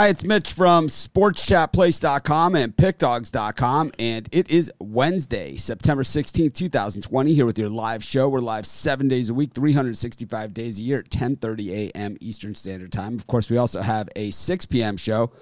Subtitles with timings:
[0.00, 3.92] Hi, it's Mitch from sportschatplace.com and pickdogs.com.
[3.98, 8.26] And it is Wednesday, September 16th, 2020, here with your live show.
[8.26, 12.16] We're live seven days a week, 365 days a year at 10.30 a.m.
[12.22, 13.16] Eastern Standard Time.
[13.16, 14.96] Of course, we also have a 6 p.m.
[14.96, 15.32] show.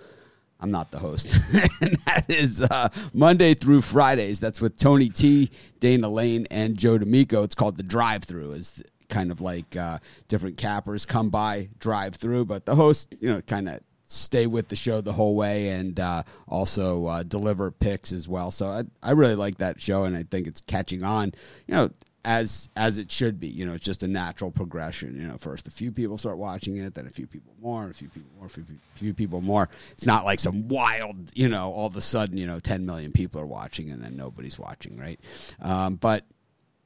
[0.58, 1.26] I'm not the host.
[1.80, 4.40] and that is uh, Monday through Fridays.
[4.40, 7.44] That's with Tony T, Dana Lane, and Joe D'Amico.
[7.44, 8.54] It's called The Drive Through.
[8.54, 13.28] Is kind of like uh, different cappers come by, drive through, but the host, you
[13.28, 17.70] know, kind of stay with the show the whole way and uh, also uh, deliver
[17.70, 18.50] picks as well.
[18.50, 21.32] So I, I really like that show and I think it's catching on,
[21.66, 21.90] you know,
[22.24, 23.48] as as it should be.
[23.48, 25.14] You know, it's just a natural progression.
[25.20, 27.94] You know, first a few people start watching it, then a few people more, a
[27.94, 29.68] few people more, a few, few people more.
[29.92, 33.12] It's not like some wild, you know, all of a sudden, you know, 10 million
[33.12, 35.20] people are watching and then nobody's watching, right?
[35.60, 36.24] Um, but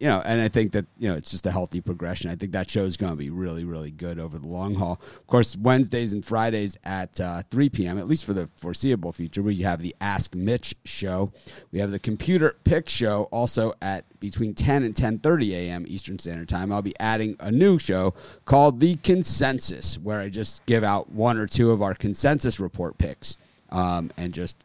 [0.03, 2.29] you know, and I think that you know it's just a healthy progression.
[2.29, 5.01] I think that show is going to be really, really good over the long haul.
[5.01, 7.99] Of course, Wednesdays and Fridays at uh, 3 p.m.
[7.99, 11.33] at least for the foreseeable future, we have the Ask Mitch show.
[11.71, 15.85] We have the Computer Pick show also at between 10 and 10:30 a.m.
[15.87, 16.73] Eastern Standard Time.
[16.73, 18.13] I'll be adding a new show
[18.45, 22.99] called the Consensus, where I just give out one or two of our consensus report
[22.99, 23.39] picks
[23.71, 24.57] um, and just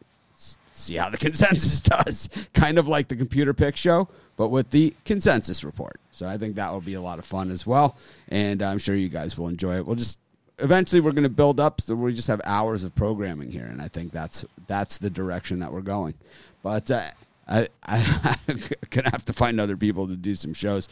[0.72, 2.28] see how the consensus does.
[2.54, 4.08] Kind of like the Computer Pick show
[4.38, 6.00] but with the consensus report.
[6.12, 7.98] So I think that will be a lot of fun as well.
[8.28, 9.84] And I'm sure you guys will enjoy it.
[9.84, 10.20] We'll just
[10.60, 13.80] eventually we're going to build up so we just have hours of programming here and
[13.80, 16.12] i think that's that's the direction that we're going
[16.64, 17.08] but uh,
[17.46, 18.36] I, I,
[18.90, 20.88] gonna have to find other people to do some shows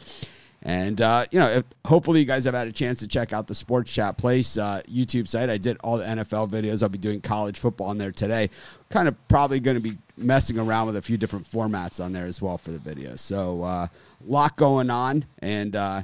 [0.63, 3.47] and uh, you know, if, hopefully you guys have had a chance to check out
[3.47, 5.49] the Sports Chat Place uh, YouTube site.
[5.49, 6.81] I did all the NFL videos.
[6.81, 8.49] I'll be doing college football on there today.
[8.89, 12.25] Kind of probably going to be messing around with a few different formats on there
[12.25, 13.19] as well for the videos.
[13.19, 13.87] So a uh,
[14.25, 16.01] lot going on, and uh,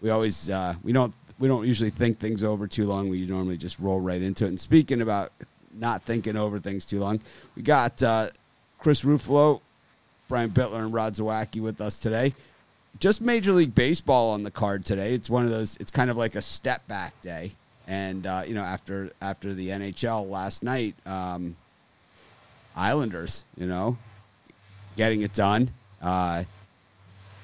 [0.00, 3.08] we always uh, we don't we don't usually think things over too long.
[3.08, 4.48] We normally just roll right into it.
[4.48, 5.32] And speaking about
[5.74, 7.20] not thinking over things too long,
[7.56, 8.28] we got uh,
[8.78, 9.60] Chris Ruffalo,
[10.28, 12.34] Brian Bitler, and Rod Zawacki with us today
[13.00, 15.14] just Major League Baseball on the card today.
[15.14, 15.76] It's one of those.
[15.80, 17.52] It's kind of like a step back day,
[17.86, 21.56] and uh, you know after after the NHL last night, um,
[22.76, 23.96] Islanders, you know,
[24.96, 25.70] getting it done.
[26.00, 26.44] Uh,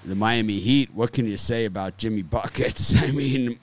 [0.05, 0.93] the Miami Heat.
[0.93, 3.01] What can you say about Jimmy buckets?
[3.03, 3.59] I mean,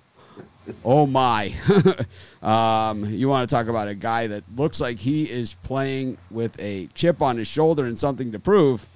[0.84, 1.54] oh my!
[2.42, 6.60] um, you want to talk about a guy that looks like he is playing with
[6.60, 8.88] a chip on his shoulder and something to prove.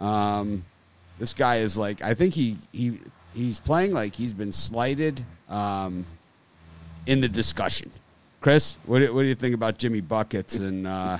[0.00, 0.64] Um,
[1.18, 2.98] this guy is like I think he he
[3.34, 6.04] he's playing like he's been slighted um,
[7.06, 7.90] in the discussion.
[8.40, 10.86] Chris, what do, what do you think about Jimmy buckets and?
[10.86, 11.18] Uh,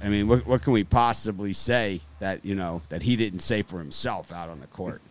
[0.00, 3.62] I mean, what what can we possibly say that you know that he didn't say
[3.62, 5.02] for himself out on the court?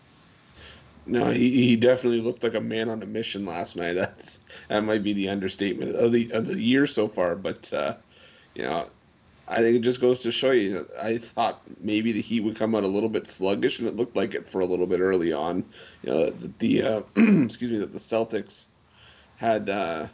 [1.05, 3.93] No, he, he definitely looked like a man on a mission last night.
[3.95, 7.35] That's that might be the understatement of the of the year so far.
[7.35, 7.95] But uh,
[8.55, 8.87] you know,
[9.49, 10.85] I think it just goes to show you.
[11.01, 14.15] I thought maybe the Heat would come out a little bit sluggish, and it looked
[14.15, 15.63] like it for a little bit early on.
[16.03, 17.01] You know, the, the uh,
[17.43, 18.65] excuse me, that the Celtics
[19.37, 20.07] had uh,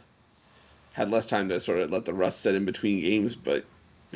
[0.92, 3.64] had less time to sort of let the rust set in between games, but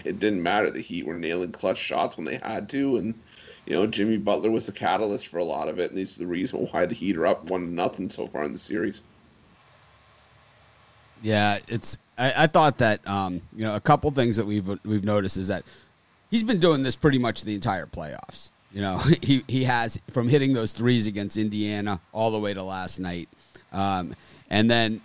[0.04, 0.70] it didn't matter.
[0.70, 3.20] The Heat were nailing clutch shots when they had to, and
[3.66, 6.26] you know Jimmy Butler was the catalyst for a lot of it, and he's the
[6.26, 9.02] reason why the Heat are up one nothing so far in the series.
[11.22, 11.98] Yeah, it's.
[12.16, 15.48] I, I thought that um, you know a couple things that we've we've noticed is
[15.48, 15.64] that
[16.30, 18.50] he's been doing this pretty much the entire playoffs.
[18.72, 22.62] You know, he he has from hitting those threes against Indiana all the way to
[22.62, 23.28] last night,
[23.72, 24.14] um,
[24.50, 25.00] and then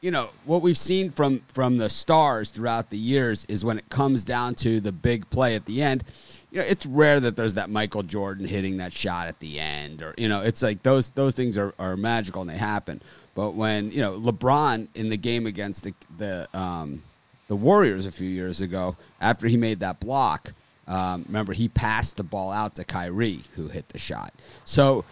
[0.00, 3.88] you know what we've seen from from the stars throughout the years is when it
[3.88, 6.04] comes down to the big play at the end
[6.52, 10.00] you know it's rare that there's that michael jordan hitting that shot at the end
[10.02, 13.02] or you know it's like those those things are, are magical and they happen
[13.38, 17.04] but when you know LeBron in the game against the the um,
[17.46, 20.52] the Warriors a few years ago, after he made that block,
[20.88, 24.34] um, remember he passed the ball out to Kyrie, who hit the shot.
[24.64, 25.04] So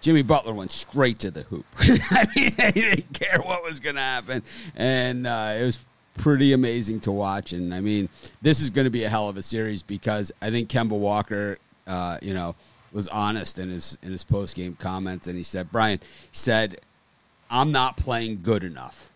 [0.00, 1.66] Jimmy Butler went straight to the hoop.
[1.80, 4.44] I mean, he didn't care what was going to happen,
[4.76, 5.80] and uh, it was
[6.18, 7.52] pretty amazing to watch.
[7.52, 8.08] And I mean,
[8.42, 11.58] this is going to be a hell of a series because I think Kemba Walker,
[11.88, 12.54] uh, you know,
[12.92, 16.78] was honest in his in his post game comments, and he said, Brian, he said
[17.50, 19.10] I'm not playing good enough.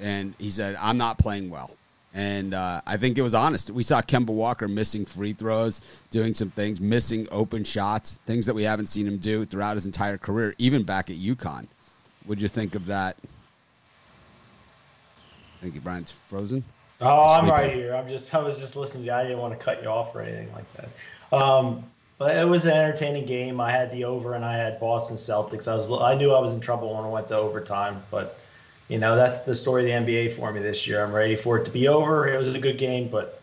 [0.00, 1.76] And he said, I'm not playing well.
[2.14, 3.70] And uh, I think it was honest.
[3.70, 5.80] We saw Kemba Walker missing free throws,
[6.10, 9.84] doing some things, missing open shots, things that we haven't seen him do throughout his
[9.84, 11.66] entire career, even back at UConn.
[12.24, 13.16] What'd you think of that?
[15.60, 16.62] Thank you, Brian's frozen.
[17.00, 17.94] Oh, I'm right here.
[17.94, 19.14] I'm just I was just listening to you.
[19.14, 21.36] I didn't want to cut you off or anything like that.
[21.36, 21.84] Um,
[22.18, 23.60] but it was an entertaining game.
[23.60, 25.68] I had the over and I had Boston Celtics.
[25.68, 28.38] I was I knew I was in trouble when I went to overtime, but
[28.88, 31.04] you know, that's the story of the NBA for me this year.
[31.04, 32.28] I'm ready for it to be over.
[32.28, 33.40] It was a good game, but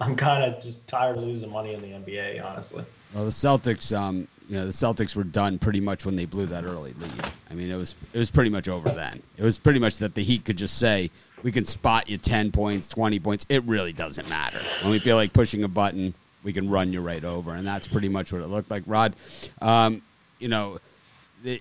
[0.00, 2.84] I'm kind of just tired of losing money in the NBA, honestly.
[3.14, 6.46] Well, the Celtics, um, you know, the Celtics were done pretty much when they blew
[6.46, 7.26] that early lead.
[7.50, 9.22] I mean, it was it was pretty much over then.
[9.36, 11.10] It was pretty much that the Heat could just say,
[11.42, 13.44] "We can spot you ten points, twenty points.
[13.48, 17.00] It really doesn't matter." When we feel like pushing a button, we can run you
[17.00, 18.82] right over, and that's pretty much what it looked like.
[18.86, 19.14] Rod,
[19.60, 20.02] um,
[20.38, 20.78] you know,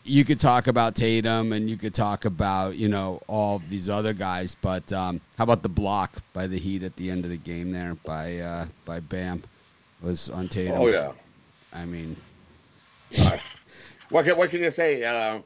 [0.03, 3.89] you could talk about Tatum and you could talk about you know all of these
[3.89, 7.31] other guys, but um, how about the block by the Heat at the end of
[7.31, 9.43] the game there by uh, by Bam
[10.01, 10.77] was on Tatum?
[10.77, 11.11] Oh yeah,
[11.73, 12.15] I mean,
[14.09, 15.03] what can what can you say?
[15.03, 15.41] Uh,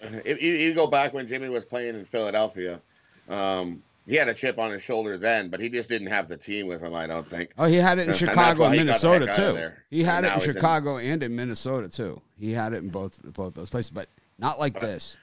[0.00, 2.80] if you, you, go back when Jimmy was playing in Philadelphia,
[3.28, 6.36] um, he had a chip on his shoulder then, but he just didn't have the
[6.36, 6.94] team with him.
[6.94, 7.50] I don't think.
[7.58, 9.70] Oh, he had it in Chicago and, Minnesota too.
[9.90, 11.12] He had and it in Chicago in...
[11.12, 12.20] and in Minnesota too.
[12.38, 14.08] He had it in both both those places, but
[14.38, 15.18] not like this.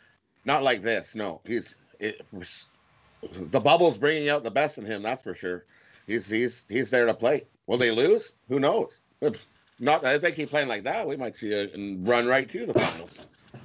[0.45, 1.15] Not like this.
[1.15, 2.23] No, he's it,
[3.51, 5.01] the bubble's bringing out the best in him.
[5.01, 5.65] That's for sure.
[6.05, 7.45] He's he's he's there to play.
[7.65, 8.33] Will they lose?
[8.49, 8.99] Who knows?
[9.79, 11.69] Not if they keep playing like that, we might see a
[12.03, 13.19] run right to the finals.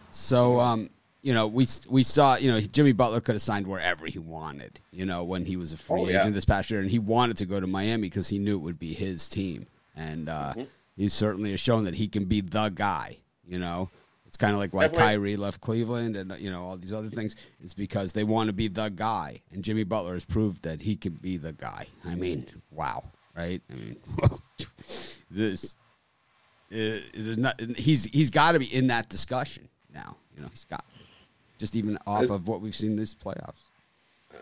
[0.09, 0.91] So, um,
[1.23, 4.81] you know, we we saw, you know, Jimmy Butler could have signed wherever he wanted,
[4.91, 6.31] you know, when he was a free oh, agent yeah.
[6.31, 8.79] this past year, and he wanted to go to Miami because he knew it would
[8.79, 10.63] be his team, and uh, mm-hmm.
[10.97, 13.19] he certainly has shown that he can be the guy.
[13.47, 13.91] You know,
[14.27, 15.07] it's kind of like why Definitely.
[15.07, 17.37] Kyrie left Cleveland, and you know all these other things.
[17.63, 20.97] It's because they want to be the guy, and Jimmy Butler has proved that he
[20.97, 21.87] can be the guy.
[22.05, 23.05] I mean, wow,
[23.37, 23.61] right?
[23.71, 23.97] I mean,
[25.31, 25.77] this.
[26.73, 27.01] Uh,
[27.37, 30.17] not, he's he's got to be in that discussion now.
[30.37, 30.85] You know, he's got
[31.61, 33.69] just even off I, of what we've seen this playoffs.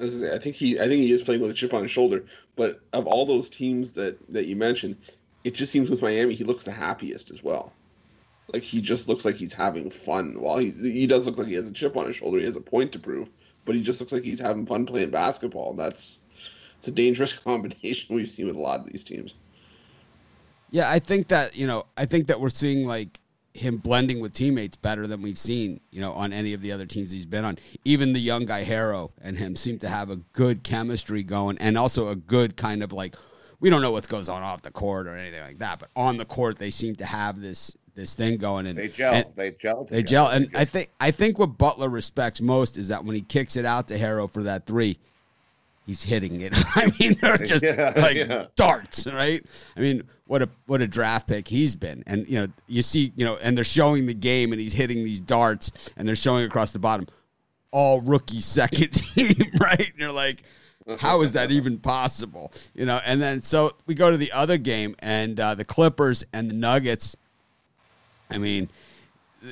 [0.01, 2.25] I think he I think he is playing with a chip on his shoulder.
[2.57, 4.97] But of all those teams that that you mentioned,
[5.45, 7.73] it just seems with Miami he looks the happiest as well.
[8.53, 10.41] Like he just looks like he's having fun.
[10.41, 12.57] While he he does look like he has a chip on his shoulder, he has
[12.57, 13.29] a point to prove.
[13.65, 15.71] But he just looks like he's having fun playing basketball.
[15.71, 16.21] And that's
[16.79, 19.35] it's a dangerous combination we've seen with a lot of these teams.
[20.71, 23.21] Yeah, I think that you know I think that we're seeing like
[23.55, 26.87] him blending with teammates better than we've seen, you know, on any of the other
[26.87, 27.59] teams he's been on.
[27.85, 31.77] Even the young guy Herro and him seem to have a good chemistry going, and
[31.77, 33.17] also a good kind of like
[33.61, 36.17] we don't know what goes on off the court or anything like that, but on
[36.17, 39.51] the court they seem to have this this thing going and they gel, and they
[39.51, 43.17] gel, they gel, and I think I think what Butler respects most is that when
[43.17, 44.99] he kicks it out to Herro for that three,
[45.89, 46.53] he's hitting it.
[46.77, 48.47] I mean, they're just yeah, like yeah.
[48.55, 49.45] darts, right?
[49.77, 53.13] I mean, what a what a draft pick he's been, and you know, you see,
[53.17, 56.45] you know, and they're showing the game, and he's hitting these darts, and they're showing
[56.45, 57.07] across the bottom,
[57.73, 59.91] all rookie second team, right?
[59.91, 60.43] And you're like,
[60.99, 62.53] how is that even possible?
[62.75, 66.23] You know, and then so we go to the other game, and uh, the Clippers
[66.33, 67.17] and the Nuggets.
[68.31, 68.69] I mean,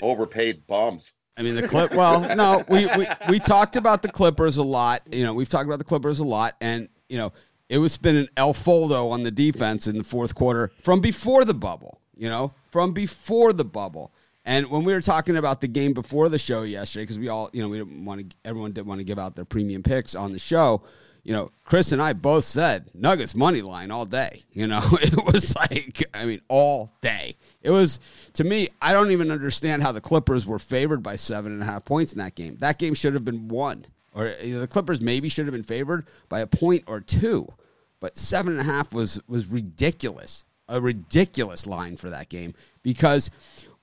[0.03, 1.13] overpaid bums.
[1.37, 1.93] I mean the clip.
[1.93, 5.03] Well, no, we, we we talked about the Clippers a lot.
[5.11, 7.33] You know, we've talked about the Clippers a lot, and you know,
[7.69, 11.45] it was been an El Foldo on the defense in the fourth quarter from before
[11.45, 12.01] the bubble.
[12.17, 14.13] You know, from before the bubble.
[14.47, 17.51] And when we were talking about the game before the show yesterday, because we all,
[17.53, 20.15] you know, we didn't want to, everyone didn't want to give out their premium picks
[20.15, 20.83] on the show
[21.27, 24.43] you know, Chris and I both said Nuggets money line all day.
[24.53, 27.35] You know, it was like, I mean, all day.
[27.63, 27.99] It was,
[28.35, 31.65] to me, I don't even understand how the Clippers were favored by seven and a
[31.65, 32.55] half points in that game.
[32.61, 33.87] That game should have been won.
[34.15, 37.53] Or you know, the Clippers maybe should have been favored by a point or two.
[37.99, 40.45] But seven and a half was was ridiculous.
[40.69, 42.55] A ridiculous line for that game.
[42.85, 43.33] Because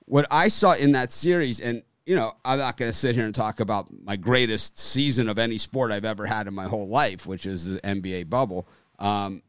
[0.06, 3.24] what I saw in that series, and you know, I'm not going to sit here
[3.24, 6.88] and talk about my greatest season of any sport I've ever had in my whole
[6.88, 8.68] life, which is the NBA bubble.
[8.98, 9.42] Um,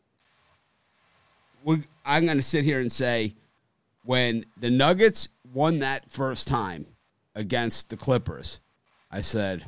[2.05, 3.35] I'm going to sit here and say
[4.03, 6.85] when the Nuggets won that first time
[7.33, 8.59] against the Clippers,
[9.11, 9.65] I said,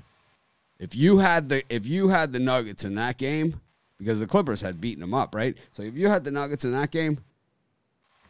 [0.79, 3.59] if you had the if you had the Nuggets in that game,
[3.97, 5.57] because the Clippers had beaten them up, right?
[5.71, 7.19] So if you had the Nuggets in that game,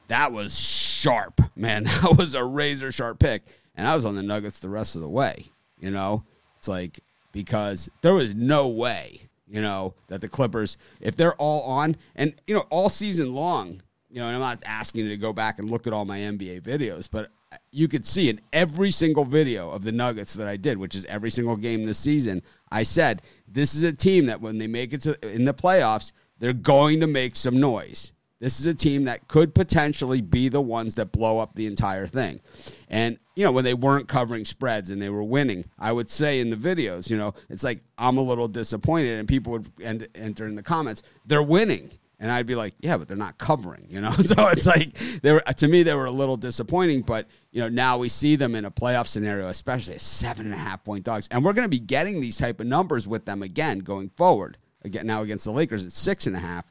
[0.07, 1.83] that was sharp, man.
[2.01, 3.43] That was a razor sharp pick
[3.77, 5.45] and I was on the Nuggets the rest of the way.
[5.79, 6.23] You know,
[6.57, 6.99] it's like
[7.31, 12.33] because there was no way, you know, that the Clippers, if they're all on, and
[12.47, 15.59] you know, all season long, you know, and I'm not asking you to go back
[15.59, 17.29] and look at all my NBA videos, but
[17.71, 21.05] you could see in every single video of the Nuggets that I did, which is
[21.05, 24.93] every single game this season, I said this is a team that when they make
[24.93, 28.11] it to, in the playoffs, they're going to make some noise.
[28.39, 32.05] This is a team that could potentially be the ones that blow up the entire
[32.05, 32.39] thing.
[32.87, 36.39] And, you know, when they weren't covering spreads and they were winning, I would say
[36.39, 40.07] in the videos, you know, it's like I'm a little disappointed and people would end,
[40.13, 41.91] enter in the comments, they're winning.
[42.19, 44.09] And I'd be like, yeah, but they're not covering, you know.
[44.21, 47.69] So it's like they were to me they were a little disappointing, but you know
[47.69, 51.03] now we see them in a playoff scenario, especially a seven and a half point
[51.03, 54.09] dogs, and we're going to be getting these type of numbers with them again going
[54.09, 54.57] forward.
[54.83, 56.65] Again now against the Lakers, it's six and a half.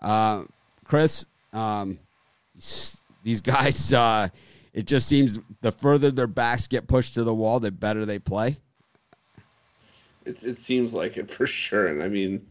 [0.00, 0.44] Uh,
[0.88, 1.98] Chris, um,
[3.22, 4.28] these guys, uh,
[4.72, 8.18] it just seems the further their backs get pushed to the wall, the better they
[8.18, 8.56] play.
[10.24, 11.86] It, it seems like it for sure.
[11.86, 12.44] And I mean,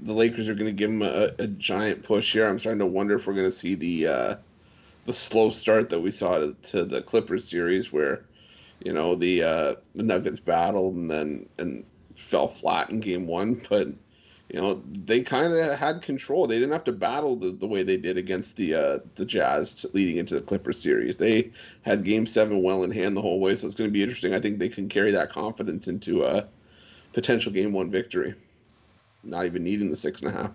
[0.00, 2.48] the Lakers are going to give them a, a, giant push here.
[2.48, 4.34] I'm starting to wonder if we're going to see the uh,
[5.06, 8.24] the slow start that we saw to, to, the Clippers series, where
[8.84, 13.60] you know the uh, the Nuggets battled and then and fell flat in Game One,
[13.70, 13.88] but
[14.52, 16.46] you know they kind of had control.
[16.46, 19.86] They didn't have to battle the, the way they did against the uh, the Jazz
[19.92, 21.16] leading into the Clippers series.
[21.16, 21.52] They
[21.82, 24.34] had Game Seven well in hand the whole way, so it's going to be interesting.
[24.34, 26.48] I think they can carry that confidence into a
[27.12, 28.34] potential Game One victory,
[29.22, 30.50] not even needing the six and a half.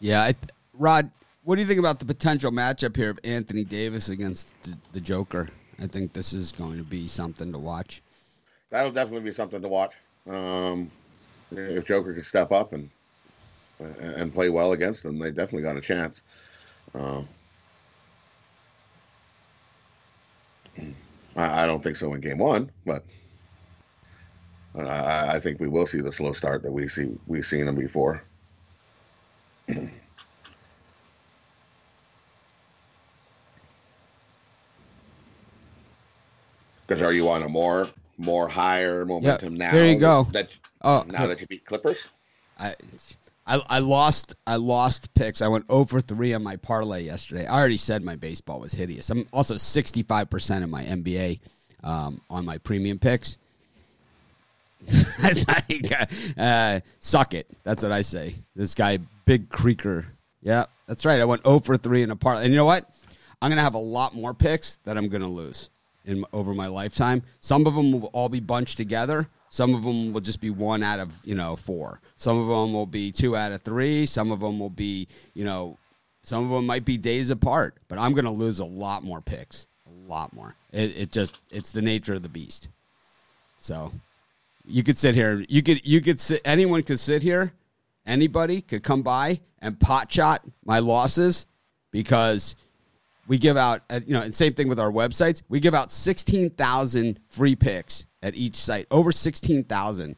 [0.00, 0.34] Yeah, I,
[0.74, 1.10] Rod,
[1.44, 4.52] what do you think about the potential matchup here of Anthony Davis against
[4.92, 5.48] the Joker?
[5.80, 8.02] I think this is going to be something to watch.
[8.70, 9.94] That'll definitely be something to watch.
[10.28, 10.90] Um,
[11.50, 12.90] if Joker can step up and
[13.80, 16.22] and play well against them, they definitely got a chance.
[16.94, 17.28] Um,
[21.36, 23.04] I, don't think so in game one, but
[24.76, 27.74] I, I, think we will see the slow start that we see we've seen them
[27.74, 28.22] before.
[36.94, 39.72] Because are you on a more more higher momentum now?
[39.72, 40.28] There you go.
[40.30, 40.50] That
[40.82, 42.06] oh, now that you beat Clippers.
[42.58, 42.76] I,
[43.46, 45.42] I I lost I lost picks.
[45.42, 47.46] I went over three on my parlay yesterday.
[47.46, 49.10] I already said my baseball was hideous.
[49.10, 51.40] I'm also 65 percent of my NBA
[51.82, 53.38] um, on my premium picks.
[56.38, 57.48] uh, suck it.
[57.64, 58.36] That's what I say.
[58.54, 60.06] This guy, Big Creaker.
[60.42, 61.20] Yeah, that's right.
[61.20, 62.44] I went over three in a parlay.
[62.44, 62.88] And you know what?
[63.42, 65.70] I'm gonna have a lot more picks that I'm gonna lose
[66.04, 67.22] in over my lifetime.
[67.40, 69.28] Some of them will all be bunched together.
[69.48, 72.00] Some of them will just be one out of you know four.
[72.16, 74.06] Some of them will be two out of three.
[74.06, 75.78] Some of them will be you know,
[76.22, 77.76] some of them might be days apart.
[77.88, 80.56] But I'm going to lose a lot more picks, a lot more.
[80.72, 82.68] It, it just it's the nature of the beast.
[83.60, 83.92] So
[84.66, 85.44] you could sit here.
[85.48, 86.40] You could you could sit.
[86.44, 87.52] Anyone could sit here.
[88.06, 91.46] Anybody could come by and pot shot my losses
[91.90, 92.54] because
[93.26, 95.42] we give out, uh, you know, and same thing with our websites.
[95.48, 100.16] We give out 16,000 free picks at each site, over 16,000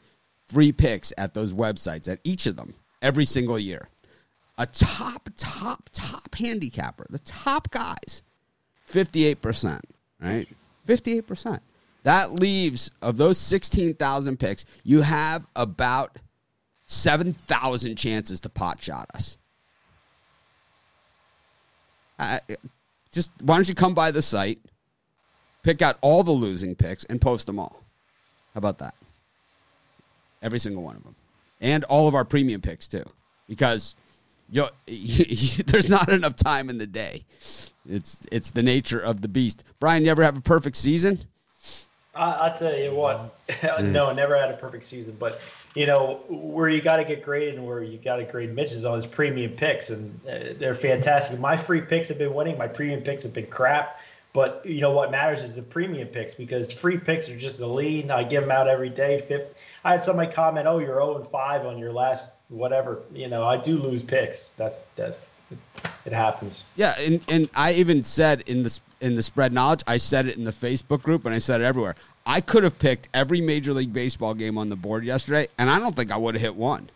[0.48, 3.88] free picks at those websites, at each of them, every single year.
[4.58, 8.22] A top, top, top handicapper, the top guys,
[8.88, 9.80] 58%,
[10.20, 10.48] right?
[10.86, 11.60] 58%.
[12.04, 16.18] That leaves, of those 16,000 picks, you have about
[16.86, 19.36] 7,000 chances to pot shot us.
[23.16, 24.60] Just why don't you come by the site,
[25.64, 27.82] pick out all the losing picks, and post them all?
[28.54, 28.94] How about that?
[30.42, 31.16] Every single one of them,
[31.60, 33.04] and all of our premium picks too,
[33.48, 33.96] because
[34.50, 37.24] you, there's not enough time in the day.
[37.88, 39.64] It's it's the nature of the beast.
[39.80, 41.20] Brian, you ever have a perfect season?
[42.14, 43.32] I, will tell you what.
[43.48, 43.92] Mm.
[43.92, 45.40] no, never had a perfect season, but
[45.76, 48.72] you know where you got to get graded and where you got to grade Mitch
[48.72, 51.38] is on his premium picks, and uh, they're fantastic.
[51.38, 52.56] My free picks have been winning.
[52.56, 54.00] My premium picks have been crap.
[54.32, 57.66] But you know what matters is the premium picks because free picks are just the
[57.66, 58.10] lead.
[58.10, 59.46] I give them out every day.
[59.82, 63.44] I had somebody comment, "Oh, you're 0 and 5 on your last whatever." You know,
[63.44, 64.48] I do lose picks.
[64.48, 65.18] That's that.
[66.04, 66.64] It happens.
[66.74, 70.36] Yeah, and and I even said in the in the spread knowledge, I said it
[70.36, 71.96] in the Facebook group, and I said it everywhere.
[72.28, 75.78] I could have picked every Major League Baseball game on the board yesterday, and I
[75.78, 76.90] don't think I would have hit one.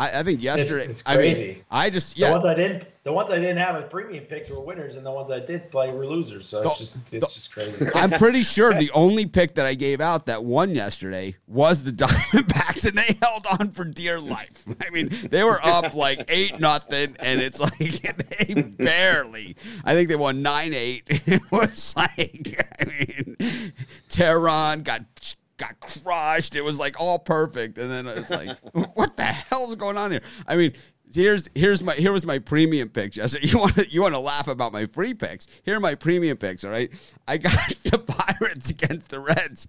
[0.00, 0.84] I, I think yesterday.
[0.84, 1.44] It's, it's crazy.
[1.44, 2.28] I, mean, I just yeah.
[2.28, 5.04] The ones I didn't, the ones I didn't have as premium picks were winners, and
[5.04, 6.48] the ones I did play were losers.
[6.48, 7.86] So the, it's just it's the, just crazy.
[7.94, 11.90] I'm pretty sure the only pick that I gave out that won yesterday was the
[11.92, 14.64] Diamondbacks, and they held on for dear life.
[14.80, 19.54] I mean, they were up like eight nothing, and it's like they barely.
[19.84, 21.02] I think they won nine eight.
[21.08, 23.36] It was like I mean,
[24.08, 25.02] Teheran got
[25.60, 26.56] got crushed.
[26.56, 28.58] It was like all perfect, and then it's like,
[28.94, 30.22] what the hell's going on here?
[30.46, 30.72] I mean,
[31.12, 33.38] here's here's my here was my premium pick, Jesse.
[33.42, 35.46] You want to you want to laugh about my free picks?
[35.62, 36.64] Here are my premium picks.
[36.64, 36.90] All right,
[37.28, 37.52] I got
[37.84, 39.68] the Pirates against the Reds.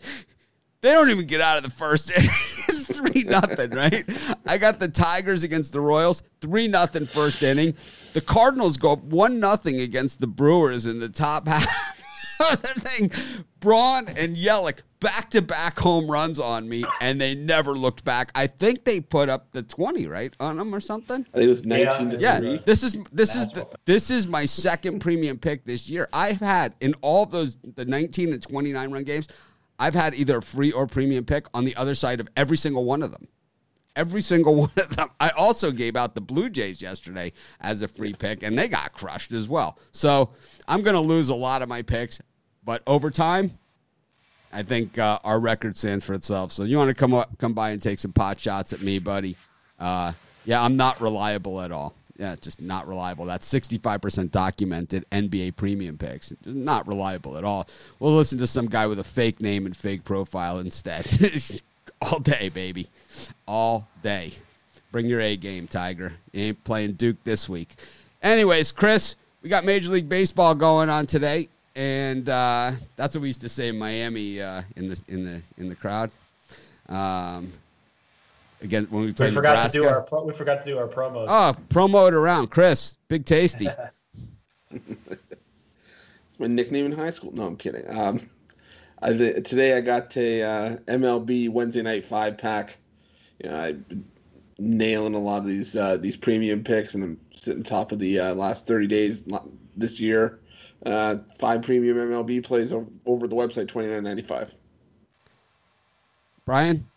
[0.81, 4.03] They don't even get out of the first it's three nothing, right?
[4.48, 7.75] I got the Tigers against the Royals, three nothing first inning.
[8.13, 12.00] The Cardinals go up one nothing against the Brewers in the top half
[12.50, 13.12] other thing,
[13.60, 18.31] Braun and Yelich back to back home runs on me, and they never looked back.
[18.36, 21.25] I think they put up the twenty right on them or something.
[21.33, 24.45] I think it was 19 to Yeah, this is this is the, this is my
[24.45, 26.07] second premium pick this year.
[26.13, 29.27] I've had in all those the 19 and 29 run games,
[29.79, 32.86] I've had either a free or premium pick on the other side of every single
[32.86, 33.27] one of them.
[33.95, 35.10] Every single one of them.
[35.19, 38.93] I also gave out the Blue Jays yesterday as a free pick, and they got
[38.93, 39.79] crushed as well.
[39.91, 40.33] So
[40.67, 42.21] I'm going to lose a lot of my picks,
[42.65, 43.57] but over time,
[44.53, 46.51] I think uh, our record stands for itself.
[46.51, 48.99] So you want to come up, come by and take some pot shots at me,
[48.99, 49.37] buddy?
[49.79, 50.13] Uh,
[50.45, 51.93] yeah, I'm not reliable at all.
[52.17, 53.25] Yeah, just not reliable.
[53.25, 56.33] That's 65% documented NBA premium picks.
[56.45, 57.67] Not reliable at all.
[57.99, 61.07] We'll listen to some guy with a fake name and fake profile instead.
[62.01, 62.87] all day, baby.
[63.47, 64.33] All day.
[64.91, 66.13] Bring your A game, Tiger.
[66.31, 67.75] You ain't playing Duke this week.
[68.21, 73.27] Anyways, Chris, we got Major League Baseball going on today, and uh, that's what we
[73.29, 76.11] used to say in Miami uh, in the in the in the crowd.
[76.89, 77.51] Um,
[78.61, 79.77] again, when we We played forgot Nebraska.
[79.77, 81.25] to do our pro- we forgot to do our promo.
[81.27, 82.97] Oh, promo it around, Chris.
[83.07, 83.67] Big tasty.
[86.39, 87.31] my nickname in high school.
[87.31, 87.83] No, I'm kidding.
[87.89, 88.19] Um,
[89.01, 92.77] I, today I got a uh, MLB Wednesday night five pack.
[93.43, 94.05] You know, I've been
[94.59, 98.19] nailing a lot of these uh, these premium picks, and I'm sitting top of the
[98.19, 99.23] uh, last 30 days
[99.75, 100.39] this year.
[100.85, 104.51] Uh, five premium MLB plays over, over the website, 29.95.
[106.45, 106.88] Brian.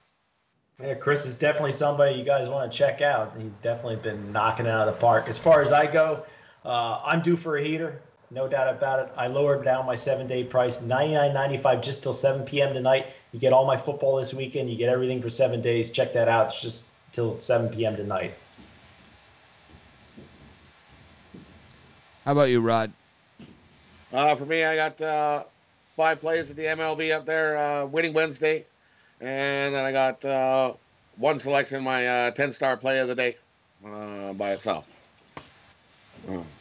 [0.83, 3.35] Yeah, Chris is definitely somebody you guys want to check out.
[3.39, 5.29] He's definitely been knocking it out of the park.
[5.29, 6.25] As far as I go,
[6.65, 8.01] uh, I'm due for a heater,
[8.31, 9.13] no doubt about it.
[9.17, 12.75] I lowered down my seven day price, $99.95 just till 7 p.m.
[12.75, 13.07] tonight.
[13.33, 14.71] You get all my football this weekend.
[14.71, 15.91] You get everything for seven days.
[15.91, 16.47] Check that out.
[16.47, 17.97] It's just till 7 p.m.
[17.97, 18.35] tonight.
[22.25, 22.93] How about you, Rod?
[24.15, 25.43] Uh, for me, I got uh,
[25.97, 28.65] five plays at the MLB up there, uh, winning Wednesday,
[29.21, 30.75] and then I got uh,
[31.17, 33.37] one selection, my uh, ten-star play of the day,
[33.85, 34.87] uh, by itself.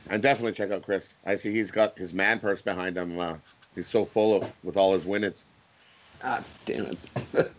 [0.10, 1.08] And definitely check out Chris.
[1.28, 3.40] I see he's got his man purse behind him.
[3.76, 5.46] He's so full of with all his winnings.
[6.24, 6.98] Ah, damn it.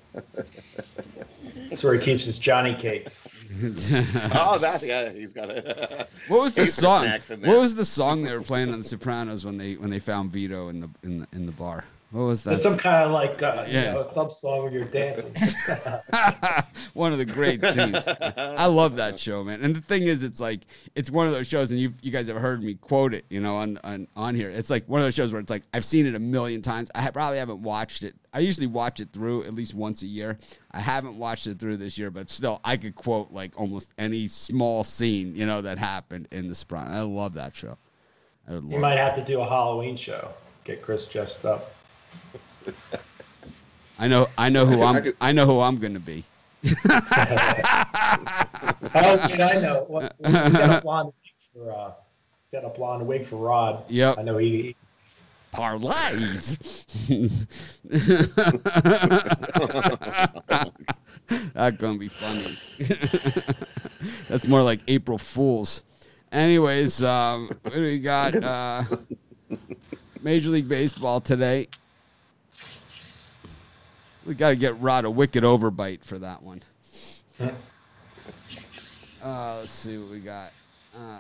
[1.69, 3.21] That's where he keeps his Johnny cakes.
[4.35, 5.65] Oh, that yeah, he's got it.
[6.29, 7.09] What was the song?
[7.09, 10.33] What was the song they were playing on The Sopranos when they when they found
[10.33, 11.85] Vito in the in the, in the bar?
[12.15, 12.53] What was that?
[12.55, 13.89] It's some kind of like uh, Yeah.
[13.89, 15.35] you know, a club song where you're dancing.
[16.95, 17.97] one of the great scenes.
[18.07, 19.65] I love that show, man.
[19.65, 20.61] And the thing is, it's like
[20.95, 23.41] it's one of those shows, and you you guys have heard me quote it, you
[23.41, 24.49] know, on on on here.
[24.49, 26.89] It's like one of those shows where it's like I've seen it a million times.
[26.95, 28.15] I probably haven't watched it.
[28.33, 30.39] I usually watch it through at least once a year.
[30.71, 34.29] I haven't watched it through this year, but still, I could quote like almost any
[34.29, 36.87] small scene, you know, that happened in the Sprite.
[36.93, 37.77] I love that show.
[38.49, 38.99] I you might it.
[38.99, 40.29] have to do a Halloween show.
[40.65, 41.73] Get Chris dressed up.
[43.99, 44.29] I know.
[44.37, 45.03] I know who I I'm.
[45.03, 46.25] could- I know who I'm going to be.
[48.97, 49.85] Oh, wait, I know.
[49.89, 51.93] What, we got a blonde wig for uh,
[52.53, 53.83] got a blonde wig for Rod.
[53.89, 54.19] Yep.
[54.19, 54.77] I know he.
[55.53, 56.59] parlays.
[61.55, 62.57] That's gonna be funny.
[64.29, 65.83] That's more like April Fools.
[66.33, 68.35] Anyways, um, what do we got?
[68.43, 68.85] Uh,
[70.23, 71.69] Major League Baseball today.
[74.27, 76.63] We got to get Rod a wicked overbite for that one.
[79.23, 80.53] Uh, let's see what we got.
[80.97, 81.19] Uh,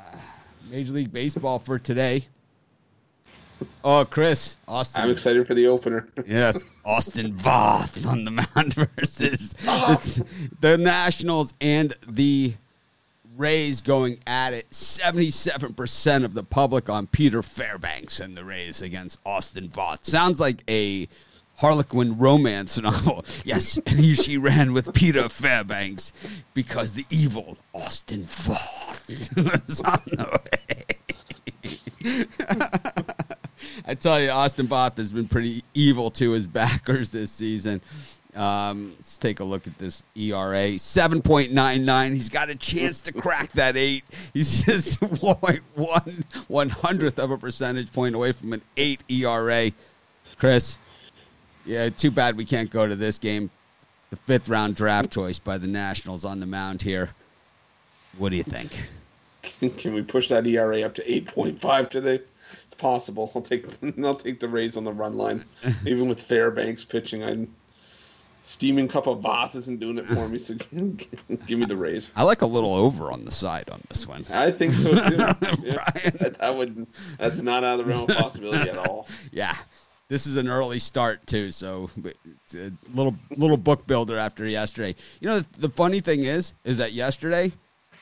[0.70, 2.26] Major League Baseball for today.
[3.82, 5.02] Oh, Chris, Austin.
[5.02, 6.08] I'm excited for the opener.
[6.26, 10.22] Yes, Austin Voth on the mound versus it's
[10.60, 12.54] the Nationals and the
[13.36, 14.70] Rays going at it.
[14.70, 20.04] 77% of the public on Peter Fairbanks and the Rays against Austin Voth.
[20.04, 21.08] Sounds like a
[21.56, 23.24] Harlequin romance novel.
[23.44, 26.12] Yes, and he, she ran with Peter Fairbanks
[26.54, 30.84] because the evil Austin Voth was on the way.
[33.86, 37.80] I tell you, Austin Voth has been pretty evil to his backers this season.
[38.34, 42.12] Um, let's take a look at this ERA, seven point nine nine.
[42.12, 44.04] He's got a chance to crack that eight.
[44.32, 44.96] He's just
[46.48, 49.70] one hundredth of a percentage point away from an eight ERA.
[50.36, 50.78] Chris,
[51.64, 53.50] yeah, too bad we can't go to this game.
[54.10, 57.10] The fifth round draft choice by the Nationals on the mound here.
[58.16, 58.88] What do you think?
[59.76, 62.20] Can we push that ERA up to 8.5 today?
[62.66, 63.30] It's possible.
[63.34, 63.66] I'll take
[64.04, 65.44] I'll take the Rays on the run line.
[65.86, 67.52] Even with Fairbanks pitching, I'm
[68.40, 70.38] steaming cup of Voth isn't doing it for me.
[70.38, 70.54] So
[71.46, 72.10] give me the Rays.
[72.14, 74.24] I like a little over on the side on this one.
[74.32, 75.16] I think so too.
[75.62, 75.84] Yeah,
[76.38, 76.86] that would
[77.18, 79.08] that's not out of the realm of possibility at all.
[79.32, 79.56] Yeah.
[80.08, 84.94] This is an early start too, so it's a little little book builder after yesterday.
[85.20, 87.52] You know, the funny thing is, is that yesterday,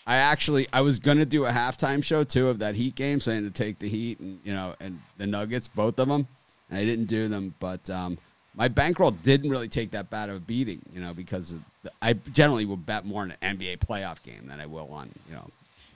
[0.06, 3.44] I actually I was gonna do a halftime show too of that Heat game, had
[3.44, 6.26] to take the Heat and you know and the Nuggets, both of them,
[6.70, 8.18] and I didn't do them, but um,
[8.54, 12.14] my bankroll didn't really take that bad of a beating, you know, because the, I
[12.14, 15.48] generally will bet more on an NBA playoff game than I will on you know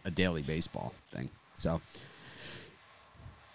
[0.05, 1.29] a daily baseball thing.
[1.57, 1.81] So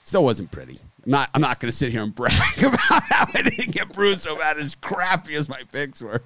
[0.04, 0.80] still wasn't pretty.
[1.06, 1.30] I'm not.
[1.34, 2.34] I'm not going to sit here and brag
[2.64, 6.22] about how I didn't get bruised so bad as crappy as my picks were.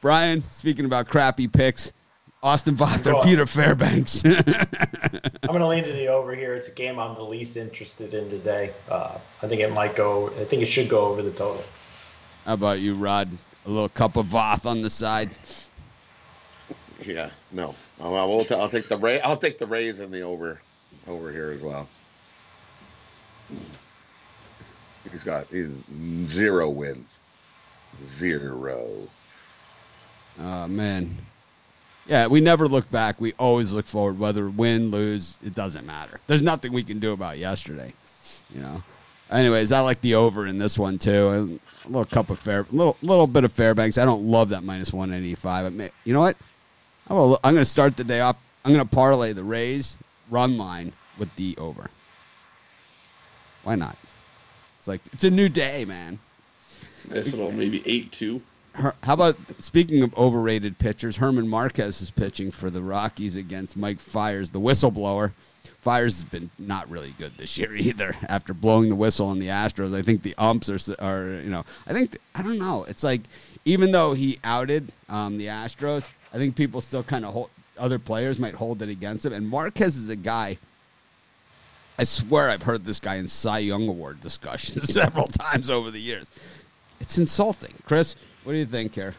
[0.00, 1.92] Brian, speaking about crappy picks,
[2.42, 4.22] Austin Voth or Peter Fairbanks.
[4.24, 6.54] I'm going to lean to the over here.
[6.54, 8.74] It's a game I'm the least interested in today.
[8.90, 10.28] Uh, I think it might go.
[10.38, 11.64] I think it should go over the total.
[12.44, 13.30] How about you, Rod?
[13.64, 15.30] A little cup of Voth on the side.
[17.02, 17.74] Yeah, no.
[17.98, 19.22] I'll, I'll, I'll take the Ray.
[19.22, 20.60] I'll take the Rays and the over,
[21.08, 21.88] over here as well.
[25.10, 25.70] He's got he's
[26.28, 27.20] zero wins.
[28.04, 29.08] Zero.
[30.40, 31.16] Oh man.
[32.06, 33.20] Yeah, we never look back.
[33.20, 34.18] We always look forward.
[34.18, 36.20] Whether win, lose, it doesn't matter.
[36.26, 37.94] There's nothing we can do about yesterday.
[38.54, 38.82] You know.
[39.30, 41.60] Anyways, I like the over in this one too.
[41.86, 43.96] A little cup of fair, little little bit of Fairbanks.
[43.96, 45.72] I don't love that minus one eighty five.
[46.04, 46.36] You know what?
[47.08, 48.36] I'm to start the day off.
[48.64, 49.96] I'm to parlay the Rays
[50.30, 51.90] run line with the over.
[53.64, 53.96] Why not?
[54.78, 56.18] It's like it's a new day, man.
[57.08, 58.42] Nice little maybe eight two.
[58.74, 61.16] How about speaking of overrated pitchers?
[61.16, 65.32] German Marquez is pitching for the Rockies against Mike Fiers, the whistleblower.
[65.80, 68.16] Fiers has been not really good this year either.
[68.28, 71.64] After blowing the whistle on the Astros, I think the umps are, are you know,
[71.86, 72.84] I think I don't know.
[72.84, 73.22] It's like
[73.64, 77.98] even though he outed um, the Astros, I think people still kind of hold other
[77.98, 79.32] players might hold it against him.
[79.32, 80.58] And Marquez is a guy
[81.98, 86.00] I swear I've heard this guy in Cy Young Award discussions several times over the
[86.00, 86.26] years.
[87.00, 87.74] It's insulting.
[87.86, 89.14] Chris, what do you think here?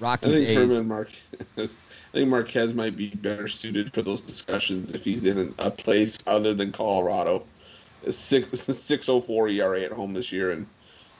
[0.00, 0.56] Rockies I think A's.
[0.70, 1.10] Herman Mark,
[1.58, 1.68] I
[2.12, 6.54] think Marquez might be better suited for those discussions if he's in a place other
[6.54, 7.44] than Colorado.
[8.06, 10.66] A six six oh four ERA at home this year, and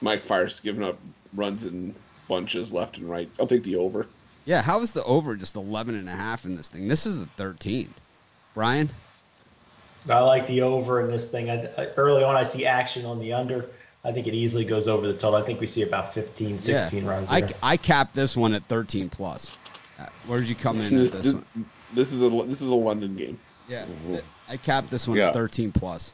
[0.01, 0.97] Mike Fiers giving up
[1.33, 1.93] runs in
[2.27, 3.29] bunches left and right.
[3.39, 4.07] I'll take the over.
[4.45, 6.87] Yeah, how is the over just 11 and a half in this thing?
[6.87, 7.93] This is the 13.
[8.55, 8.89] Brian?
[10.07, 11.49] I like the over in this thing.
[11.49, 11.65] I,
[11.97, 13.69] early on, I see action on the under.
[14.03, 15.35] I think it easily goes over the total.
[15.35, 17.09] I think we see about 15, 16 yeah.
[17.09, 17.31] runs.
[17.31, 19.51] I, I capped this one at 13 plus.
[19.99, 21.45] Uh, where did you come in this, this, this, one?
[21.93, 23.39] This is a this is a London game.
[23.67, 24.17] Yeah, mm-hmm.
[24.47, 25.27] I capped this one yeah.
[25.27, 26.13] at 13 plus.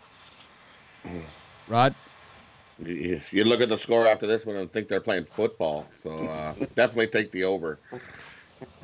[1.67, 1.93] Rod,
[2.84, 5.88] you, you look at the score after this one and think they're playing football.
[5.95, 7.80] So uh, definitely take the over.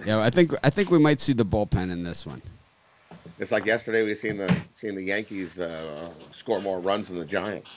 [0.06, 2.42] Yeah, I think I think we might see the bullpen in this one.
[3.42, 7.26] It's like yesterday we seen the seen the Yankees uh, score more runs than the
[7.26, 7.76] Giants.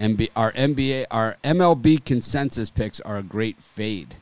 [0.00, 4.14] MB, our NBA, our MLB consensus picks are a great fade.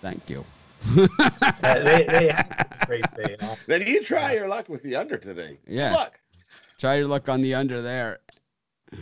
[0.00, 0.46] Thank you.
[0.94, 2.32] they, they
[2.86, 3.36] great fade.
[3.66, 5.58] Then you try your luck with the under today.
[5.68, 5.92] Yeah.
[5.92, 6.18] Luck.
[6.78, 8.20] Try your luck on the under there.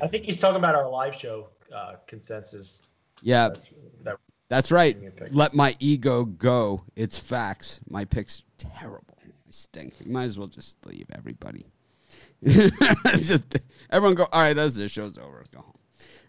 [0.03, 2.83] I think he's talking about our live show uh, consensus.
[3.23, 3.51] Yeah.
[3.51, 3.69] That's,
[4.03, 4.96] that that's right.
[5.30, 6.85] Let my ego go.
[6.96, 7.80] It's facts.
[7.88, 9.18] My pick's terrible.
[9.24, 9.94] I stink.
[10.04, 11.66] You might as well just leave everybody.
[12.44, 13.59] just
[13.90, 14.26] everyone go.
[14.33, 15.44] All right, that's the show's over.
[15.52, 15.78] Go home.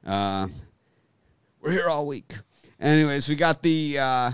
[0.05, 0.47] Uh,
[1.61, 2.33] we're here all week.
[2.79, 4.31] Anyways, we got the uh,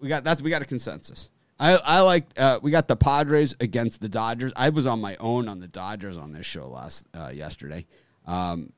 [0.00, 1.30] we got that's we got a consensus.
[1.58, 4.52] I I like uh, we got the Padres against the Dodgers.
[4.56, 7.86] I was on my own on the Dodgers on this show last uh, yesterday.
[8.26, 8.72] Um,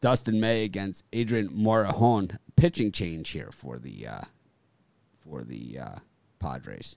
[0.00, 2.38] Dustin May against Adrian Morejon.
[2.58, 4.20] Pitching change here for the uh,
[5.20, 5.98] for the uh,
[6.38, 6.96] Padres.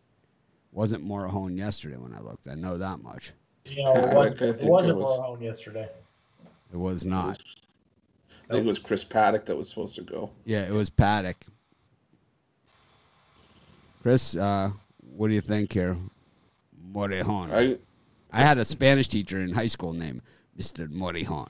[0.71, 2.47] Wasn't Morejon yesterday when I looked.
[2.47, 3.33] I know that much.
[3.65, 5.89] Yeah, it, was, it wasn't was, Morejon yesterday.
[6.73, 7.41] It was not.
[8.49, 10.31] I think it was Chris Paddack that was supposed to go.
[10.45, 11.35] Yeah, it was Paddack.
[14.01, 14.71] Chris, uh,
[15.15, 15.95] what do you think here?
[16.91, 17.53] Morejon.
[17.53, 17.77] I,
[18.31, 20.21] I had a Spanish teacher in high school named
[20.57, 20.87] Mr.
[20.89, 21.49] Morejon.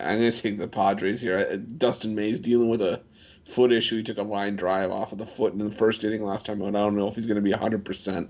[0.00, 1.38] I'm going to take the Padres here.
[1.38, 3.02] Uh, Dustin May's dealing with a
[3.46, 3.96] foot issue.
[3.96, 6.62] He took a line drive off of the foot in the first inning last time
[6.62, 6.68] out.
[6.68, 8.28] I don't know if he's going to be 100%.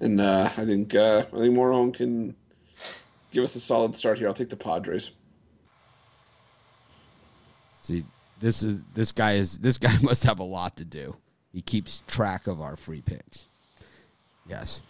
[0.00, 2.36] And uh, I think uh, I think Morejon can
[3.30, 4.28] give us a solid start here.
[4.28, 5.12] I'll take the Padres.
[7.80, 8.04] See,
[8.38, 11.16] this is this guy is this guy must have a lot to do.
[11.52, 13.46] He keeps track of our free picks.
[14.46, 14.82] Yes.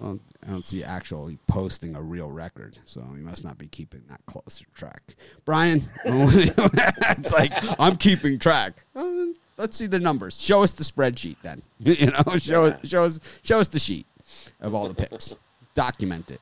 [0.00, 4.02] Well, I don't see actually posting a real record, so he must not be keeping
[4.08, 5.14] that close track.
[5.44, 8.84] Brian, it's like I'm keeping track.
[8.94, 10.38] Uh, let's see the numbers.
[10.40, 11.62] Show us the spreadsheet then.
[11.80, 12.78] You know, show yeah.
[12.84, 14.06] show us show us the sheet.
[14.60, 15.34] of all the picks.
[15.74, 16.40] Document it.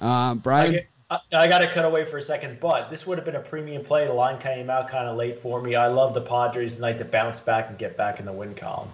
[0.00, 3.06] Uh, I, Brian, get- I, I got to cut away for a second, but this
[3.06, 4.06] would have been a premium play.
[4.06, 5.74] The line came out kind of late for me.
[5.74, 8.90] I love the Padres tonight to bounce back and get back in the win column.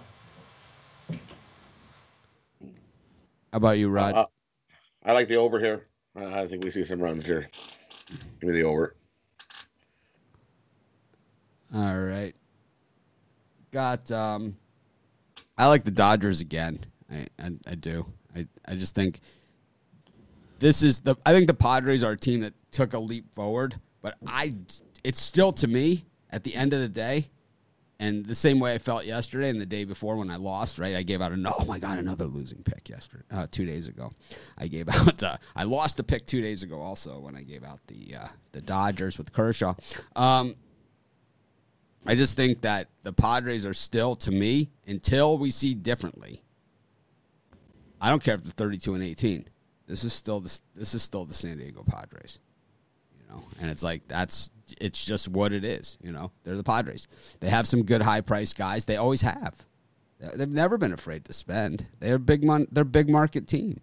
[1.09, 1.15] how
[3.55, 4.15] about you, Rod?
[4.15, 4.25] Uh,
[5.03, 5.87] I like the over here.
[6.19, 7.49] Uh, I think we see some runs here.
[8.39, 8.95] Give me the over.
[11.73, 12.35] All right.
[13.71, 14.55] Got um
[15.57, 16.79] I like the Dodgers again.
[17.11, 18.05] I I, I do.
[18.35, 19.19] I, I just think
[20.59, 23.75] this is the I think the Padres are a team that took a leap forward,
[24.01, 24.55] but I
[25.03, 27.29] it's still to me at the end of the day
[27.99, 30.95] and the same way I felt yesterday and the day before when I lost, right?
[30.95, 33.87] I gave out a no, oh my god, another losing pick yesterday, uh, two days
[33.87, 34.13] ago.
[34.57, 37.63] I gave out, uh, I lost a pick two days ago also when I gave
[37.63, 39.75] out the uh, the Dodgers with Kershaw.
[40.15, 40.55] Um,
[42.05, 46.41] I just think that the Padres are still, to me, until we see differently.
[47.99, 49.47] I don't care if they're thirty-two and eighteen.
[49.87, 52.39] This is still the this is still the San Diego Padres,
[53.25, 53.43] you know.
[53.61, 56.31] And it's like that's it's just what it is, you know.
[56.43, 57.07] They're the Padres.
[57.39, 58.85] They have some good high-priced guys.
[58.85, 59.55] They always have.
[60.19, 61.85] They've never been afraid to spend.
[61.99, 63.81] They're big mon- They're big market team.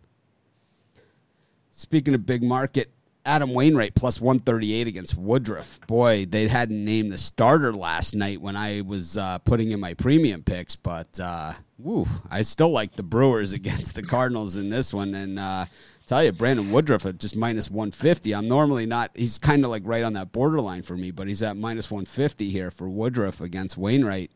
[1.70, 2.90] Speaking of big market,
[3.24, 5.80] Adam Wainwright plus 138 against Woodruff.
[5.86, 9.94] Boy, they hadn't named the starter last night when I was uh, putting in my
[9.94, 14.92] premium picks, but uh, woo, I still like the Brewers against the Cardinals in this
[14.92, 15.14] one.
[15.14, 15.66] And uh,
[16.06, 18.34] tell you, Brandon Woodruff at just minus 150.
[18.34, 21.42] I'm normally not, he's kind of like right on that borderline for me, but he's
[21.42, 24.30] at minus 150 here for Woodruff against Wainwright.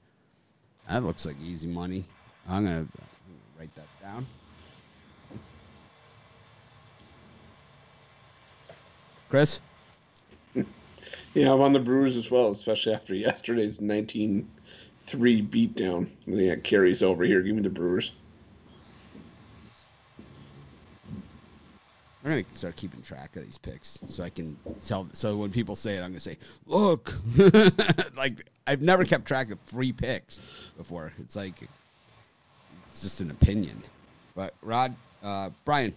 [0.88, 2.04] That looks like easy money.
[2.48, 2.92] I'm going to
[3.58, 4.26] write that down.
[9.28, 9.60] Chris?
[11.34, 14.46] Yeah, I'm on the Brewers as well, especially after yesterday's 19-3
[15.06, 16.06] beatdown.
[16.06, 17.42] I think that carries over here.
[17.42, 18.12] Give me the Brewers.
[22.26, 25.08] I'm gonna start keeping track of these picks so I can tell.
[25.12, 26.36] So when people say it, I'm gonna say,
[26.66, 27.14] "Look,"
[28.16, 30.40] like I've never kept track of free picks
[30.76, 31.12] before.
[31.20, 31.54] It's like
[32.88, 33.80] it's just an opinion.
[34.34, 35.94] But Rod, uh, Brian,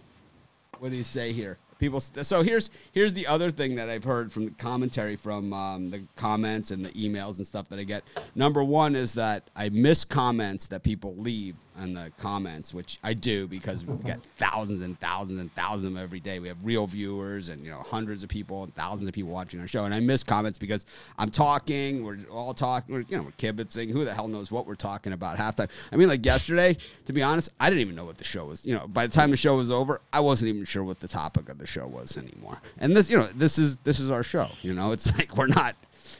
[0.78, 1.58] what do you say here?
[1.80, 2.00] People.
[2.00, 6.02] So here's here's the other thing that I've heard from the commentary from um, the
[6.14, 8.04] comments and the emails and stuff that I get.
[8.34, 13.14] Number one is that I miss comments that people leave on the comments, which I
[13.14, 16.38] do because we get thousands and thousands and thousands of them every day.
[16.38, 19.60] We have real viewers and you know hundreds of people and thousands of people watching
[19.60, 20.84] our show, and I miss comments because
[21.18, 23.90] I'm talking, we're all talking, we're, you know, we're kibitzing.
[23.90, 25.68] Who the hell knows what we're talking about halftime?
[25.90, 28.64] I mean, like yesterday, to be honest, I didn't even know what the show was.
[28.66, 31.08] You know, by the time the show was over, I wasn't even sure what the
[31.08, 32.60] topic of the show was anymore.
[32.78, 34.50] And this, you know, this is this is our show.
[34.62, 35.76] You know, it's like we're not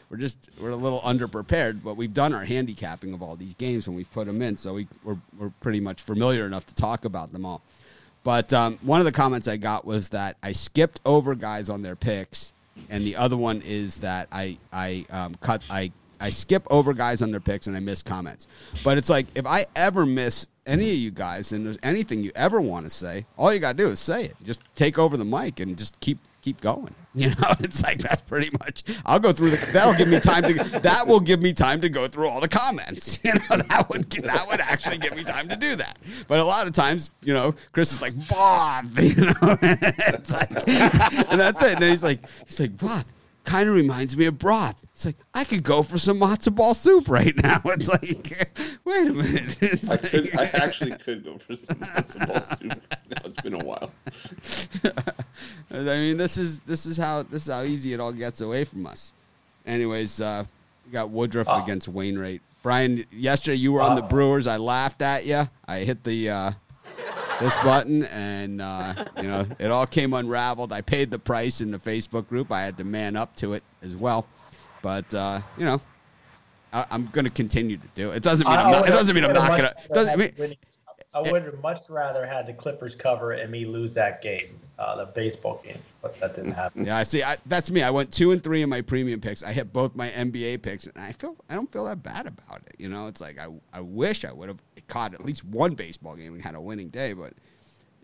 [0.08, 3.86] we're just we're a little underprepared, but we've done our handicapping of all these games
[3.86, 7.04] when we've put them in, so we, we're we're pretty much familiar enough to talk
[7.04, 7.62] about them all.
[8.22, 11.82] But um, one of the comments I got was that I skipped over guys on
[11.82, 12.52] their picks,
[12.88, 17.22] and the other one is that I I um, cut I I skip over guys
[17.22, 18.46] on their picks and I miss comments.
[18.84, 22.30] But it's like if I ever miss any of you guys and there's anything you
[22.34, 24.36] ever want to say, all you got to do is say it.
[24.44, 26.94] Just take over the mic and just keep keep going.
[27.12, 28.84] You know, it's like that's pretty much.
[29.04, 29.56] I'll go through the.
[29.72, 30.54] That'll give me time to.
[30.78, 33.18] That will give me time to go through all the comments.
[33.24, 35.98] You know, that would that would actually give me time to do that.
[36.28, 38.96] But a lot of times, you know, Chris is like Bob.
[39.00, 41.74] You know, it's like, and that's it.
[41.74, 43.04] And he's like, he's like Bob.
[43.44, 44.84] Kind of reminds me of broth.
[44.94, 47.60] It's like I could go for some matzo ball soup right now.
[47.64, 48.52] It's like,
[48.84, 49.58] wait a minute.
[49.62, 52.94] It's I could, I actually could go for some matzo ball soup.
[53.08, 53.90] Now it's been a while.
[55.72, 58.64] I mean, this is this is how this is how easy it all gets away
[58.64, 59.12] from us.
[59.66, 60.44] Anyways, uh,
[60.86, 61.62] we got Woodruff Oh.
[61.62, 62.42] against Wainwright.
[62.62, 64.08] Brian, yesterday you were on the Oh.
[64.08, 64.46] Brewers.
[64.46, 65.48] I laughed at you.
[65.66, 66.50] I hit the uh,
[67.40, 70.72] this button, and uh, you know it all came unraveled.
[70.72, 72.52] I paid the price in the Facebook group.
[72.52, 74.26] I had to man up to it as well.
[74.82, 75.80] But uh, you know,
[76.72, 78.16] I, I'm going to continue to do it.
[78.16, 79.88] It doesn't mean I'm not, it doesn't mean I'm not going to.
[79.88, 80.56] Doesn't mean
[81.12, 84.94] I would have much rather had the Clippers cover and me lose that game, uh,
[84.94, 86.86] the baseball game, but that didn't happen.
[86.86, 87.24] Yeah, I see.
[87.46, 87.82] That's me.
[87.82, 89.42] I went two and three in my premium picks.
[89.42, 92.62] I hit both my NBA picks, and I feel I don't feel that bad about
[92.66, 92.76] it.
[92.78, 94.60] You know, it's like I I wish I would have
[94.90, 97.32] caught at least one baseball game and had a winning day, but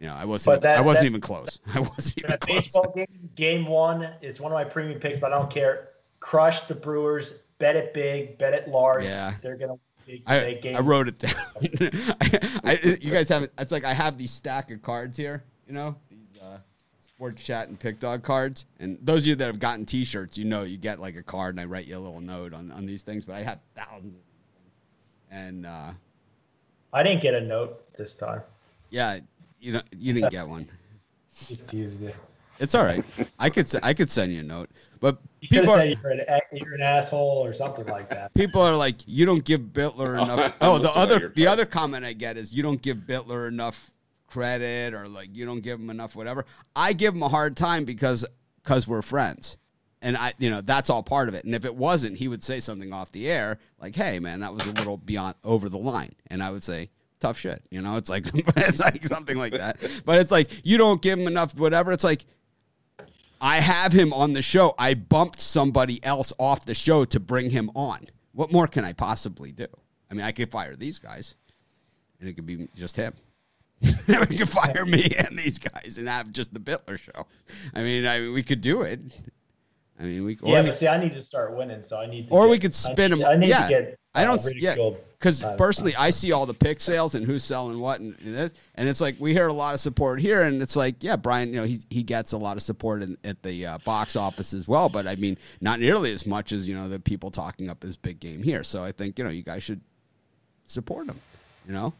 [0.01, 0.63] you know, I wasn't.
[0.63, 1.59] That- I wasn't that- even close.
[1.75, 2.63] I wasn't even close.
[2.63, 5.91] baseball game, game one, it's one of my premium picks, but I don't care.
[6.21, 9.05] Crush the Brewers, bet it big, bet it large.
[9.05, 9.35] Yeah.
[9.43, 10.75] They're gonna big I, big.
[10.75, 11.35] I wrote it down.
[12.21, 13.53] I, I, you guys haven't.
[13.59, 15.45] It's like I have these stack of cards here.
[15.67, 16.59] You know these uh,
[17.01, 18.67] sports chat and pick dog cards.
[18.79, 21.55] And those of you that have gotten T-shirts, you know you get like a card,
[21.55, 23.25] and I write you a little note on, on these things.
[23.25, 24.73] But I have thousands of these things,
[25.31, 25.91] and uh,
[26.93, 28.43] I didn't get a note this time.
[28.91, 29.19] yeah,
[29.61, 30.69] you know, you didn't get one.
[31.47, 32.13] Just teasing you.
[32.59, 33.05] It's all right.
[33.39, 34.71] I could s- I could send you a note,
[35.01, 38.33] but You people are, said you're an, you're an asshole or something like that.
[38.33, 40.55] people are like, you don't give Bitler enough.
[40.63, 41.53] Oh, the other the part.
[41.53, 43.91] other comment I get is you don't give Bitler enough
[44.27, 46.47] credit or like you don't give him enough whatever.
[46.75, 48.25] I give him a hard time because
[48.63, 49.59] because we're friends.
[50.03, 51.45] And I, you know, that's all part of it.
[51.45, 54.53] And if it wasn't, he would say something off the air, like, "Hey, man, that
[54.53, 57.97] was a little beyond over the line," and I would say, "Tough shit," you know.
[57.97, 59.79] It's like it's like something like that.
[60.05, 61.93] But it's like you don't give him enough, whatever.
[61.93, 62.27] It's like
[63.41, 64.75] I have him on the show.
[64.79, 68.07] I bumped somebody else off the show to bring him on.
[68.33, 69.67] What more can I possibly do?
[70.11, 71.35] I mean, I could fire these guys,
[72.21, 73.15] and it could be just him.
[74.09, 77.27] we could fire me and these guys and have just the Bitler show.
[77.75, 79.01] I mean, I we could do it.
[79.99, 82.29] I mean, we or, Yeah, but see, I need to start winning, so I need.
[82.29, 83.31] To or get- we could I spin need- them.
[83.31, 83.99] I need yeah, to get.
[84.15, 84.39] I don't.
[84.45, 84.77] uh, yeah,
[85.19, 88.17] because Uh, personally, I see all the pick sales and who's selling what, and
[88.75, 91.51] and it's like we hear a lot of support here, and it's like, yeah, Brian,
[91.51, 94.53] you know, he he gets a lot of support in, at the uh, box office
[94.55, 97.69] as well, but I mean, not nearly as much as you know the people talking
[97.71, 98.63] up his big game here.
[98.65, 99.81] So I think you know you guys should
[100.67, 101.21] support him.
[101.67, 101.93] You know,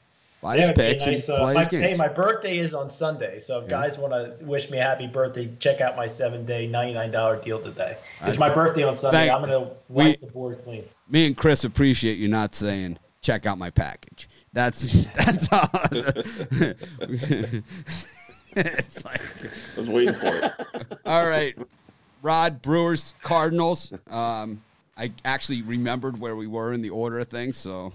[0.47, 1.87] buy Yeah, his picks nice, and uh, play my, his games.
[1.87, 5.09] Hey, my birthday is on Sunday, so if guys want to wish me a happy
[5.09, 7.97] birthday, check out my seven-day, ninety-nine dollar deal today.
[8.23, 9.27] It's my birthday on Sunday.
[9.29, 10.85] Thank- I'm gonna we- wipe the board clean.
[11.09, 14.29] Me and Chris appreciate you not saying check out my package.
[14.53, 14.83] That's
[15.15, 15.69] that's all.
[18.53, 20.53] it's like I was waiting for it.
[21.05, 21.59] all right,
[22.23, 23.93] Rod Brewers Cardinals.
[24.09, 24.63] Um,
[24.97, 27.93] I actually remembered where we were in the order of things, so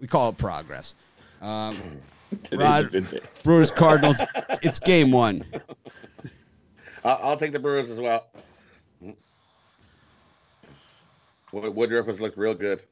[0.00, 0.96] we call it progress.
[1.40, 1.76] Um,
[2.52, 3.20] Rod- a good day.
[3.42, 4.20] Brewers Cardinals.
[4.62, 5.44] It's game one.
[7.04, 8.26] I'll, I'll take the Brewers as well.
[11.52, 12.82] Woodruff has looked real good.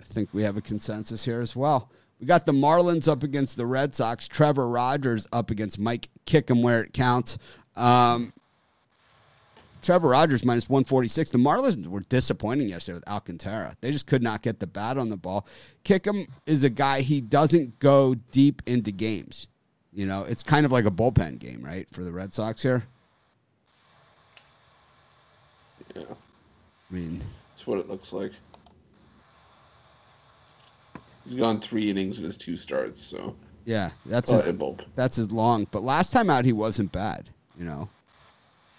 [0.00, 1.90] I think we have a consensus here as well.
[2.20, 4.28] We got the Marlins up against the Red Sox.
[4.28, 7.38] Trevor Rogers up against Mike Kickham where it counts.
[7.76, 8.32] Um,
[9.82, 11.30] Trevor Rogers minus 146.
[11.30, 13.74] The Marlins were disappointing yesterday with Alcantara.
[13.80, 15.46] They just could not get the bat on the ball.
[15.84, 19.48] Kickham is a guy, he doesn't go deep into games.
[19.92, 22.84] You know, it's kind of like a bullpen game, right, for the Red Sox here?
[25.96, 28.32] Yeah, I mean, that's what it looks like.
[31.24, 34.56] He's gone three innings in his two starts, so yeah, that's his,
[34.94, 35.66] that's his long.
[35.70, 37.88] But last time out, he wasn't bad, you know.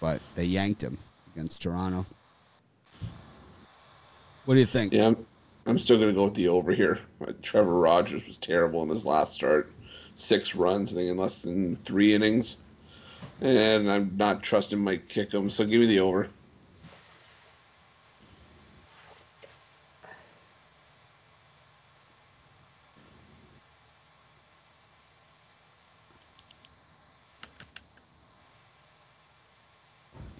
[0.02, 0.98] But they yanked him
[1.32, 2.04] against Toronto.
[4.44, 4.92] What do you think?
[4.92, 5.26] Yeah, I'm,
[5.64, 6.98] I'm still gonna go with the over here.
[7.40, 9.72] Trevor Rogers was terrible in his last start.
[10.16, 12.56] Six runs, I think, in less than three innings.
[13.40, 16.28] And I'm not trusting Mike Kickham, so give me the over.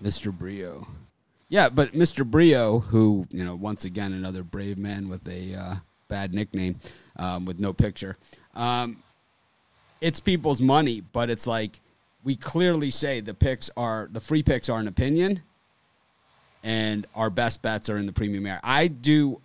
[0.03, 0.33] Mr.
[0.33, 0.87] Brio.
[1.49, 2.25] Yeah, but Mr.
[2.25, 5.75] Brio, who, you know, once again, another brave man with a uh,
[6.09, 6.81] bad nickname,
[7.17, 8.17] um, with no picture.
[8.55, 9.03] Um,
[10.01, 11.81] it's people's money, but it's like
[12.25, 15.43] we clearly say the picks are, the free picks are an opinion,
[16.65, 18.61] and our best bets are in the premium air.
[18.63, 19.41] I do.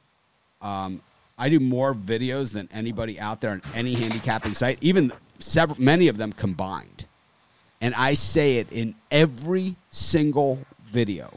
[0.61, 1.01] Um,
[1.39, 6.07] I do more videos than anybody out there on any handicapping site, even several, many
[6.07, 6.96] of them combined
[7.81, 11.33] and I say it in every single video.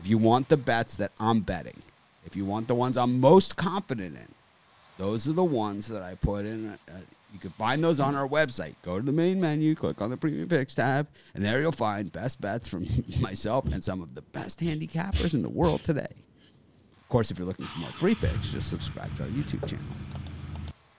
[0.00, 1.80] If you want the bets that I'm betting,
[2.26, 4.28] if you want the ones I'm most confident in,
[4.98, 6.70] those are the ones that I put in.
[6.88, 6.92] Uh,
[7.32, 8.74] you can find those on our website.
[8.82, 12.12] Go to the main menu, click on the Premium Picks tab, and there you'll find
[12.12, 12.86] best bets from
[13.20, 16.08] myself and some of the best handicappers in the world today.
[16.10, 19.84] Of course, if you're looking for more free picks, just subscribe to our YouTube channel.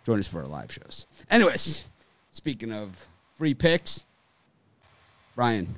[0.05, 1.05] Join us for our live shows.
[1.29, 1.85] Anyways,
[2.31, 4.05] speaking of free picks,
[5.35, 5.75] Brian.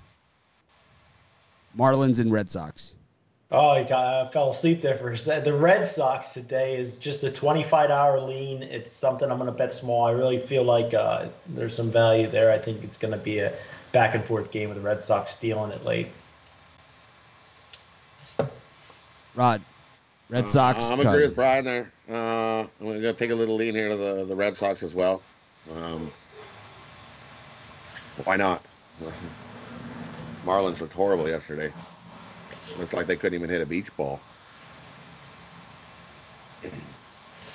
[1.78, 2.94] Marlins and Red Sox.
[3.52, 5.44] Oh, I, got, I fell asleep there for a second.
[5.46, 8.64] The Red Sox today is just a 25 hour lean.
[8.64, 10.06] It's something I'm going to bet small.
[10.06, 12.52] I really feel like uh, there's some value there.
[12.52, 13.54] I think it's going to be a
[13.92, 16.08] back and forth game with the Red Sox stealing it late.
[19.36, 19.62] Rod.
[20.30, 20.90] Red Sox.
[20.90, 21.92] Uh, I'm agree with Brian there.
[22.10, 24.96] Uh, I'm going to take a little lean here to the, the Red Sox as
[24.96, 25.22] well.
[25.74, 26.12] Um,
[28.24, 28.66] why not?
[30.46, 31.74] Marlins looked horrible yesterday.
[32.78, 34.20] Looked like they couldn't even hit a beach ball.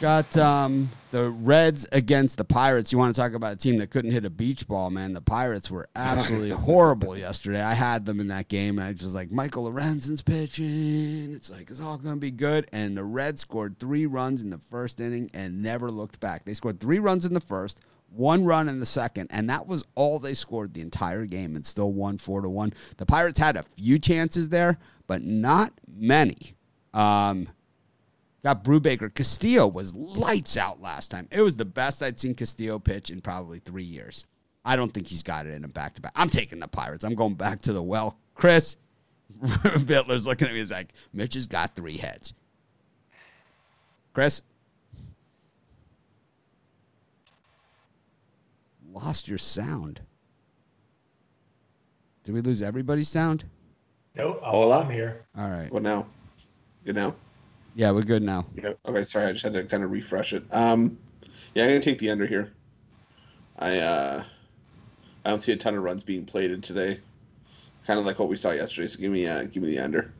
[0.01, 2.91] Got um, the Reds against the Pirates.
[2.91, 5.13] You want to talk about a team that couldn't hit a beach ball, man?
[5.13, 7.61] The Pirates were absolutely horrible yesterday.
[7.61, 11.35] I had them in that game, and I was like, Michael Lorenzen's pitching.
[11.35, 12.67] It's like it's all going to be good.
[12.73, 16.47] And the Reds scored three runs in the first inning and never looked back.
[16.47, 17.81] They scored three runs in the first,
[18.11, 21.65] one run in the second, and that was all they scored the entire game and
[21.65, 22.73] still won four to one.
[22.97, 26.55] The Pirates had a few chances there, but not many.
[26.93, 27.49] Um,
[28.43, 29.13] got Brubaker.
[29.13, 31.29] Castillo was lights out last time.
[31.31, 34.27] It was the best I'd seen Castillo pitch in probably three years.
[34.65, 36.13] I don't think he's got it in a back to back.
[36.17, 37.05] I'm taking the Pirates.
[37.05, 38.19] I'm going back to the well.
[38.35, 38.77] Chris
[39.43, 40.59] Bittler's looking at me.
[40.59, 42.35] He's like, Mitch has got three heads.
[44.13, 44.43] Chris?
[48.93, 50.01] Lost your sound.
[52.25, 53.45] Did we lose everybody's sound?
[54.17, 54.41] Nope.
[54.45, 54.81] I'm, Hola.
[54.81, 55.23] I'm here.
[55.39, 55.71] All right.
[55.71, 56.07] What now?
[56.85, 57.15] Good now?
[57.77, 58.47] Yeah, we're good now.
[58.87, 60.43] Okay, sorry, I just had to kind of refresh it.
[60.51, 60.99] Um,
[61.55, 62.53] yeah, I'm gonna take the under here.
[63.59, 64.25] I uh,
[65.25, 66.99] I don't see a ton of runs being played in today.
[67.87, 68.89] Kind of like what we saw yesterday.
[68.89, 70.13] So give me uh, give me the under.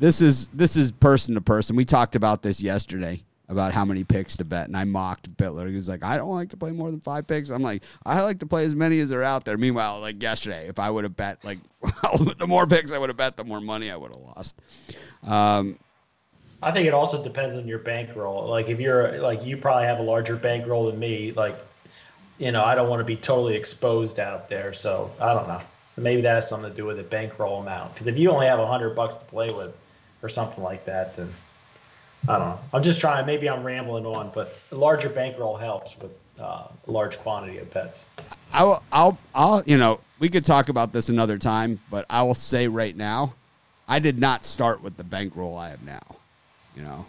[0.00, 1.76] This is this is person to person.
[1.76, 5.68] We talked about this yesterday about how many picks to bet, and I mocked Bitler.
[5.68, 8.22] He was like, "I don't like to play more than five picks." I'm like, "I
[8.22, 11.04] like to play as many as are out there." Meanwhile, like yesterday, if I would
[11.04, 11.58] have bet like
[12.38, 14.56] the more picks I would have bet, the more money I would have lost.
[15.26, 15.78] Um,
[16.62, 18.48] I think it also depends on your bankroll.
[18.48, 21.32] Like if you're like you probably have a larger bankroll than me.
[21.32, 21.58] Like,
[22.38, 24.72] you know, I don't want to be totally exposed out there.
[24.72, 25.60] So I don't know.
[25.96, 27.94] Maybe that has something to do with the bankroll amount.
[27.94, 29.74] Because if you only have a hundred bucks to play with,
[30.22, 31.28] or something like that, then
[32.28, 32.60] I don't know.
[32.72, 33.26] I'm just trying.
[33.26, 37.72] Maybe I'm rambling on, but a larger bankroll helps with uh, a large quantity of
[37.72, 38.04] bets.
[38.52, 42.22] I will, I'll, I'll, you know, we could talk about this another time, but I
[42.22, 43.34] will say right now,
[43.88, 46.02] I did not start with the bankroll I have now.
[46.76, 47.06] You know,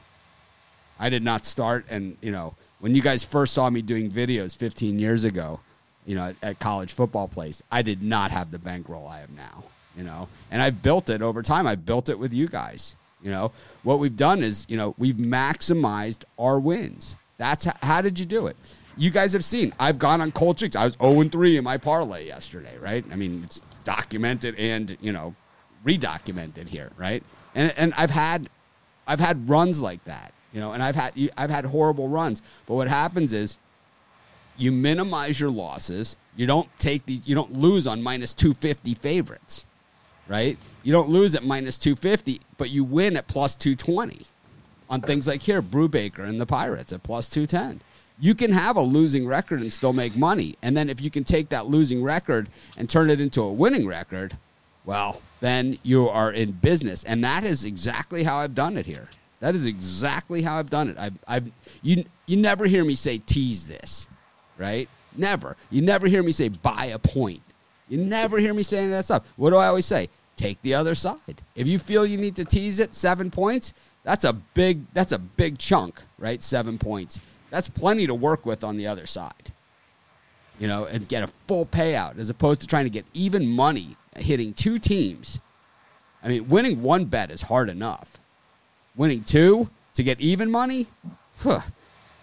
[0.99, 4.55] I did not start, and you know, when you guys first saw me doing videos
[4.55, 5.59] 15 years ago,
[6.05, 9.29] you know, at, at college football place, I did not have the bankroll I have
[9.29, 9.63] now.
[9.95, 11.67] You know, and I've built it over time.
[11.67, 12.95] I built it with you guys.
[13.23, 13.51] You know,
[13.83, 17.15] what we've done is, you know, we've maximized our wins.
[17.37, 18.57] That's how, how did you do it?
[18.97, 19.73] You guys have seen.
[19.79, 20.75] I've gone on cold streaks.
[20.75, 23.05] I was 0 3 in my parlay yesterday, right?
[23.11, 25.35] I mean, it's documented and, you know,
[25.85, 27.23] redocumented here, right?
[27.55, 28.49] And and I've had
[29.07, 32.41] I've had runs like that, you know, and I've had I've had horrible runs.
[32.65, 33.57] But what happens is
[34.57, 36.15] you minimize your losses.
[36.35, 39.65] You don't take these you don't lose on minus 250 favorites
[40.31, 40.57] right?
[40.83, 44.25] You don't lose at minus 250, but you win at plus 220
[44.89, 47.81] on things like here, Brubaker and the Pirates at plus 210.
[48.17, 50.55] You can have a losing record and still make money.
[50.61, 53.85] And then if you can take that losing record and turn it into a winning
[53.85, 54.37] record,
[54.85, 57.03] well, then you are in business.
[57.03, 59.09] And that is exactly how I've done it here.
[59.41, 60.97] That is exactly how I've done it.
[60.97, 61.51] I've, I've
[61.81, 64.07] you, you never hear me say tease this,
[64.57, 64.87] right?
[65.17, 65.57] Never.
[65.71, 67.41] You never hear me say buy a point.
[67.91, 69.25] You never hear me saying that stuff.
[69.35, 70.07] What do I always say?
[70.41, 71.43] Take the other side.
[71.55, 73.73] If you feel you need to tease it seven points,
[74.03, 76.41] that's a big that's a big chunk, right?
[76.41, 77.21] Seven points.
[77.51, 79.53] That's plenty to work with on the other side.
[80.57, 83.95] You know, and get a full payout as opposed to trying to get even money
[84.15, 85.39] hitting two teams.
[86.23, 88.19] I mean, winning one bet is hard enough.
[88.95, 90.87] Winning two to get even money,
[91.37, 91.61] huh,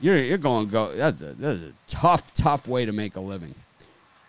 [0.01, 0.93] you're you're going to go.
[0.93, 3.55] That's a, that's a tough, tough way to make a living.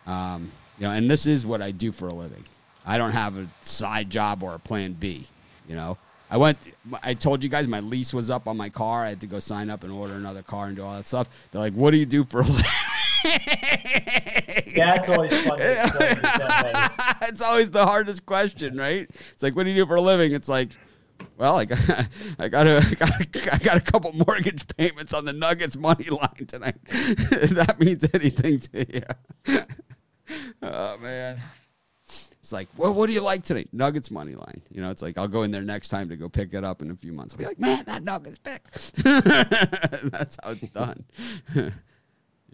[0.05, 2.45] Um, you know, and this is what I do for a living.
[2.89, 5.27] I don't have a side job or a plan B.
[5.67, 5.99] You know,
[6.31, 6.57] I went.
[7.03, 9.05] I told you guys my lease was up on my car.
[9.05, 11.29] I had to go sign up and order another car and do all that stuff.
[11.51, 12.65] They're like, "What do you do for a living?"
[14.75, 15.59] Yeah, it's always fun.
[15.59, 17.27] To explain it that way.
[17.27, 19.09] it's always the hardest question, right?
[19.31, 20.69] It's like, "What do you do for a living?" It's like,
[21.37, 21.79] well, I got,
[22.39, 26.05] I got a, I got, I got a couple mortgage payments on the Nuggets money
[26.09, 26.77] line tonight.
[26.87, 29.61] if that means anything to you.
[30.63, 31.39] oh man.
[32.49, 33.67] It's like, well, what do you like today?
[33.71, 34.63] Nuggets money line.
[34.71, 36.81] You know, it's like I'll go in there next time to go pick it up
[36.81, 37.35] in a few months.
[37.35, 38.63] I'll be like, man, that Nuggets pick.
[40.09, 41.05] That's how it's done.
[41.53, 41.73] And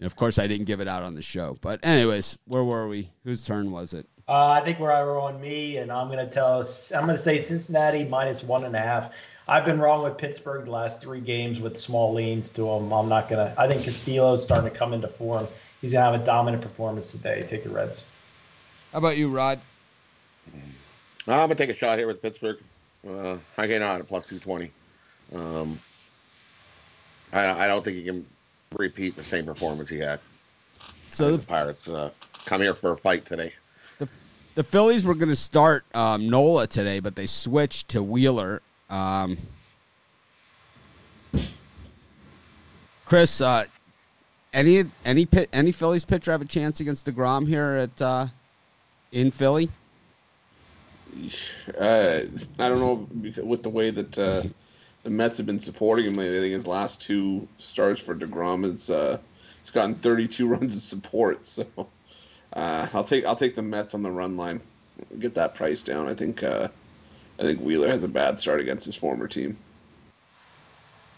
[0.02, 1.56] of course, I didn't give it out on the show.
[1.62, 3.08] But anyways, where were we?
[3.24, 4.06] Whose turn was it?
[4.28, 6.60] Uh, I think we're on me, and I'm going to tell.
[6.94, 9.14] I'm going to say Cincinnati minus one and a half.
[9.48, 12.92] I've been wrong with Pittsburgh the last three games with small leans to them.
[12.92, 13.58] I'm not going to.
[13.58, 15.46] I think Castillo's starting to come into form.
[15.80, 17.46] He's going to have a dominant performance today.
[17.48, 18.04] Take the Reds.
[18.92, 19.58] How about you, Rod?
[20.54, 20.62] I'm
[21.26, 22.58] gonna take a shot here with Pittsburgh.
[23.08, 24.70] Uh, I get on at plus two twenty.
[25.34, 25.78] Um,
[27.32, 28.26] I, I don't think he can
[28.76, 30.20] repeat the same performance he had.
[31.08, 32.10] So the, the Pirates uh,
[32.44, 33.52] come here for a fight today.
[34.54, 38.62] the Phillies were going to start um, Nola today, but they switched to Wheeler.
[38.88, 39.36] Um,
[43.04, 43.64] Chris, uh,
[44.52, 48.26] any any pit, any Phillies pitcher have a chance against Degrom here at uh,
[49.12, 49.70] in Philly?
[51.78, 52.20] Uh,
[52.58, 53.08] I don't know
[53.42, 54.42] with the way that uh,
[55.02, 56.38] the Mets have been supporting him lately.
[56.38, 59.18] I think his last two starts for Degrom is uh,
[59.60, 61.46] it's gotten 32 runs of support.
[61.46, 61.66] So
[62.52, 64.60] uh, I'll take I'll take the Mets on the run line.
[65.18, 66.08] Get that price down.
[66.08, 66.68] I think uh,
[67.38, 69.56] I think Wheeler has a bad start against his former team.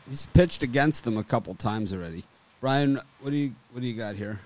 [0.09, 2.25] He's pitched against them a couple times already.
[2.61, 4.41] Brian, what do you what do you got here?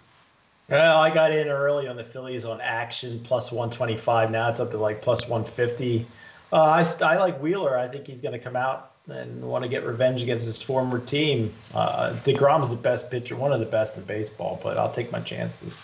[0.72, 4.30] Well, I got in early on the Phillies on action plus 125.
[4.30, 6.06] Now it's up to like plus 150.
[6.50, 7.76] Uh, I, I like Wheeler.
[7.76, 10.98] I think he's going to come out and want to get revenge against his former
[10.98, 11.52] team.
[11.74, 15.20] Uh, DeGrom's the best pitcher, one of the best in baseball, but I'll take my
[15.20, 15.76] chances.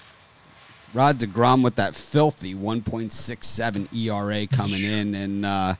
[0.94, 5.74] Rod DeGrom with that filthy 1.67 ERA coming in, and uh,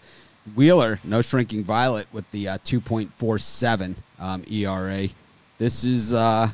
[0.54, 5.08] Wheeler, no shrinking violet, with the uh, 2.47 um, ERA.
[5.56, 6.50] This is uh,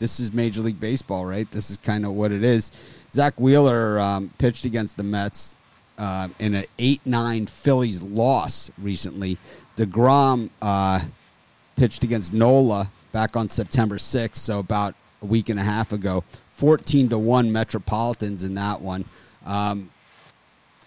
[0.00, 1.48] this is Major League Baseball, right?
[1.50, 2.72] This is kind of what it is.
[3.12, 5.54] Zack Wheeler um, pitched against the Mets
[5.98, 9.38] uh, in an 8 9 Phillies loss recently.
[9.76, 11.00] DeGrom uh,
[11.76, 16.24] pitched against Nola back on September 6th, so about a week and a half ago.
[16.54, 19.04] 14 to 1 Metropolitans in that one.
[19.44, 19.90] Um,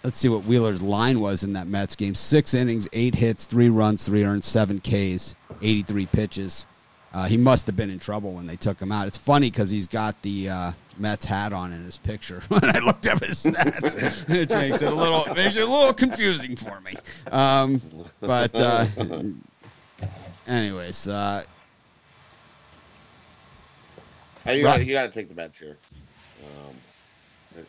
[0.04, 2.16] let's see what Wheeler's line was in that Mets game.
[2.16, 6.66] Six innings, eight hits, three runs, three earned, seven Ks, 83 pitches.
[7.14, 9.08] Uh, he must have been in trouble when they took him out.
[9.08, 12.42] It's funny because he's got the uh, Mets hat on in his picture.
[12.48, 15.94] when I looked up his stats, it makes it a little makes it a little
[15.94, 16.96] confusing for me.
[17.32, 17.82] Um,
[18.20, 18.86] but uh,
[20.48, 21.44] anyways, uh,
[24.44, 24.80] Hey, you, Right.
[24.80, 25.78] got you to take the Mets here.
[26.44, 27.64] Um,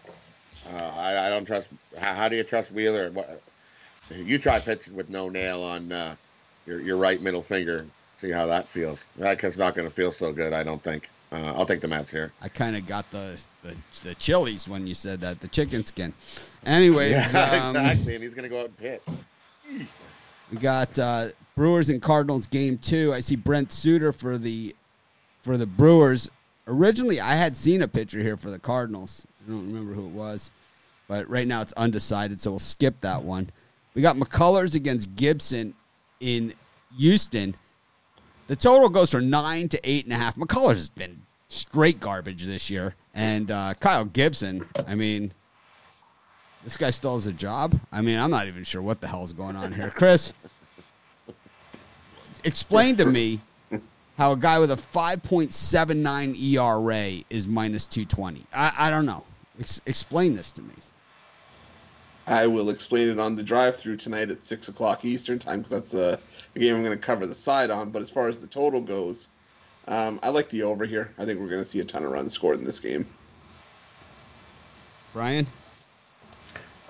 [0.75, 1.69] uh, I, I don't trust.
[1.97, 3.13] How, how do you trust Wheeler?
[3.13, 3.41] What,
[4.11, 6.17] you try pitching with no nail on uh,
[6.67, 7.87] your your right middle finger.
[8.19, 9.05] See how that feels.
[9.17, 10.53] That's not going to feel so good.
[10.53, 11.09] I don't think.
[11.33, 12.33] Uh, I'll take the Mets here.
[12.43, 16.15] I kind of got the, the the chilies when you said that the chicken skin.
[16.65, 18.15] Anyways, Yeah, um, exactly.
[18.15, 19.03] And he's going to go out and pitch.
[20.53, 23.13] We got uh, Brewers and Cardinals game two.
[23.13, 24.77] I see Brent Suter for the
[25.43, 26.31] for the Brewers.
[26.69, 29.27] Originally, I had seen a pitcher here for the Cardinals.
[29.45, 30.51] I don't remember who it was,
[31.09, 33.51] but right now it's undecided, so we'll skip that one.
[33.95, 35.75] We got McCullers against Gibson
[36.21, 36.55] in
[36.97, 37.55] Houston.
[38.47, 40.37] The total goes from nine to eight and a half.
[40.37, 44.67] McCullers has been straight garbage this year, and uh, Kyle Gibson.
[44.87, 45.33] I mean,
[46.63, 47.79] this guy still has a job.
[47.91, 50.33] I mean, I'm not even sure what the hell is going on here, Chris.
[52.45, 53.41] Explain to me
[54.19, 58.45] how a guy with a 5.79 ERA is minus 220.
[58.55, 59.25] I, I don't know.
[59.59, 60.75] Ex- explain this to me.
[62.27, 65.95] I will explain it on the drive-through tonight at six o'clock Eastern time because that's
[65.95, 66.17] uh,
[66.55, 67.91] a game I'm going to cover the side on.
[67.91, 69.29] But as far as the total goes,
[69.89, 71.13] um, I like the over here.
[71.19, 73.07] I think we're going to see a ton of runs scored in this game.
[75.13, 75.47] Brian?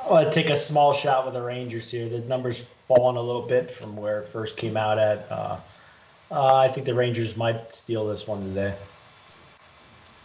[0.01, 2.09] I'll take a small shot with the Rangers here.
[2.09, 5.31] The numbers fallen a little bit from where it first came out at.
[5.31, 5.59] Uh,
[6.31, 8.75] uh, I think the Rangers might steal this one today.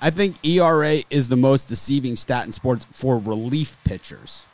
[0.01, 4.45] I think ERA is the most deceiving stat in sports for relief pitchers.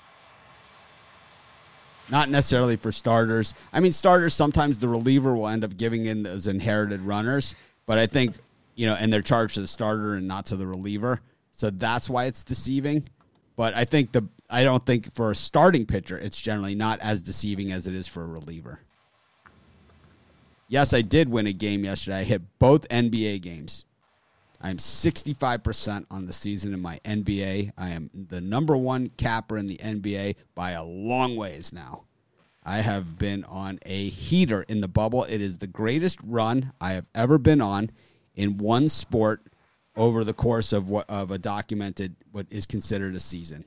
[2.09, 3.53] Not necessarily for starters.
[3.73, 7.97] I mean, starters sometimes the reliever will end up giving in those inherited runners, but
[7.97, 8.35] I think
[8.75, 11.21] you know, and they're charged to the starter and not to the reliever,
[11.53, 13.07] so that's why it's deceiving.
[13.55, 17.21] But I think the I don't think for a starting pitcher it's generally not as
[17.21, 18.79] deceiving as it is for a reliever.
[20.67, 22.19] Yes, I did win a game yesterday.
[22.19, 23.85] I hit both NBA games.
[24.65, 27.73] I'm 65% on the season in my NBA.
[27.77, 32.05] I am the number one capper in the NBA by a long ways now.
[32.63, 35.23] I have been on a heater in the bubble.
[35.25, 37.91] It is the greatest run I have ever been on
[38.33, 39.43] in one sport
[39.95, 43.65] over the course of what of a documented what is considered a season.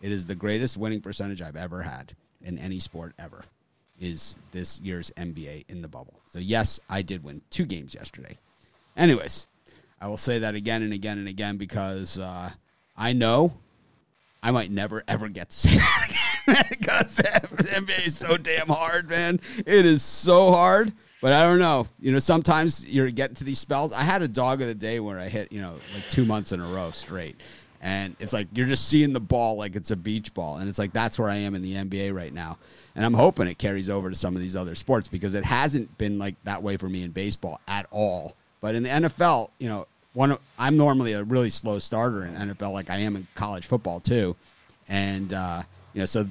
[0.00, 3.44] It is the greatest winning percentage I've ever had in any sport ever.
[4.00, 6.22] Is this year's NBA in the bubble.
[6.30, 8.38] So yes, I did win two games yesterday.
[8.96, 9.46] Anyways,
[10.00, 12.50] I will say that again and again and again because uh,
[12.96, 13.52] I know
[14.42, 16.18] I might never ever get to say that again
[16.70, 19.40] because the NBA is so damn hard, man.
[19.58, 20.92] It is so hard.
[21.20, 21.88] But I don't know.
[21.98, 23.92] You know, sometimes you're getting to these spells.
[23.92, 26.52] I had a dog of the day where I hit, you know, like two months
[26.52, 27.36] in a row straight.
[27.80, 30.56] And it's like you're just seeing the ball like it's a beach ball.
[30.58, 32.58] And it's like that's where I am in the NBA right now.
[32.94, 35.98] And I'm hoping it carries over to some of these other sports because it hasn't
[35.98, 38.34] been like that way for me in baseball at all.
[38.60, 42.34] But in the NFL, you know, one of, I'm normally a really slow starter in
[42.34, 44.36] NFL, like I am in college football too,
[44.88, 46.26] and uh, you know, so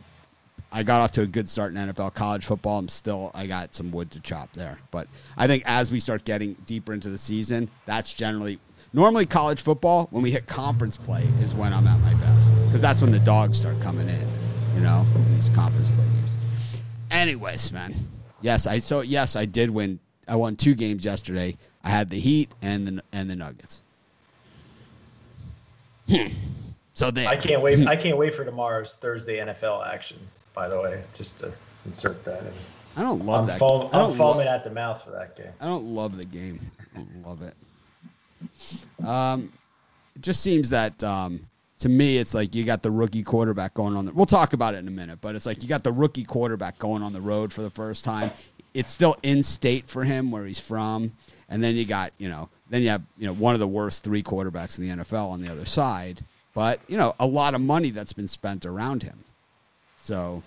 [0.72, 2.80] I got off to a good start in NFL college football.
[2.80, 5.08] I'm still I got some wood to chop there, but
[5.38, 8.60] I think as we start getting deeper into the season, that's generally
[8.94, 12.82] normally college football when we hit conference play is when I'm at my best because
[12.82, 14.28] that's when the dogs start coming in,
[14.76, 16.38] you know, in these conference play games.
[17.12, 17.96] Anyways, man,
[18.42, 20.00] yes, I so yes I did win.
[20.28, 21.56] I won two games yesterday.
[21.88, 23.82] I had the Heat and the and the Nuggets.
[26.94, 27.28] So there.
[27.28, 27.88] I can't wait.
[27.88, 30.18] I can't wait for tomorrow's Thursday NFL action.
[30.54, 31.54] By the way, just to
[31.86, 32.42] insert that.
[32.42, 32.52] In.
[32.98, 33.60] I don't love I'm, that.
[33.60, 35.54] foam, I I'm don't foaming lo- at the mouth for that game.
[35.62, 36.60] I don't love the game.
[36.82, 39.06] I don't love it.
[39.06, 39.54] Um,
[40.16, 41.48] it just seems that um,
[41.80, 44.08] to me, it's like you got the rookie quarterback going on.
[44.08, 46.26] The, we'll talk about it in a minute, but it's like you got the rookie
[46.26, 48.32] quarterback going on the road for the first time.
[48.74, 51.14] It's still in state for him where he's from,
[51.50, 54.04] and then you got you know then you have you know one of the worst
[54.04, 56.22] three quarterbacks in the NFL on the other side,
[56.54, 59.24] but you know a lot of money that's been spent around him.
[60.00, 60.43] So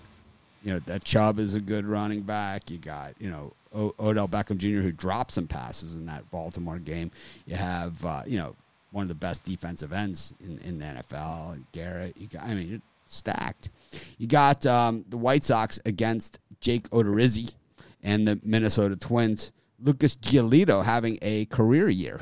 [0.63, 2.69] you know that Chubb is a good running back.
[2.69, 4.81] You got you know o- Odell Beckham Jr.
[4.81, 7.11] who dropped some passes in that Baltimore game.
[7.45, 8.55] You have uh, you know
[8.91, 11.61] one of the best defensive ends in, in the NFL.
[11.71, 13.69] Garrett, you got I mean you're stacked.
[14.17, 17.55] You got um, the White Sox against Jake Odorizzi
[18.03, 19.51] and the Minnesota Twins.
[19.81, 22.21] Lucas Giolito having a career year.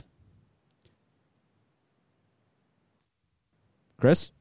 [3.98, 4.32] Chris.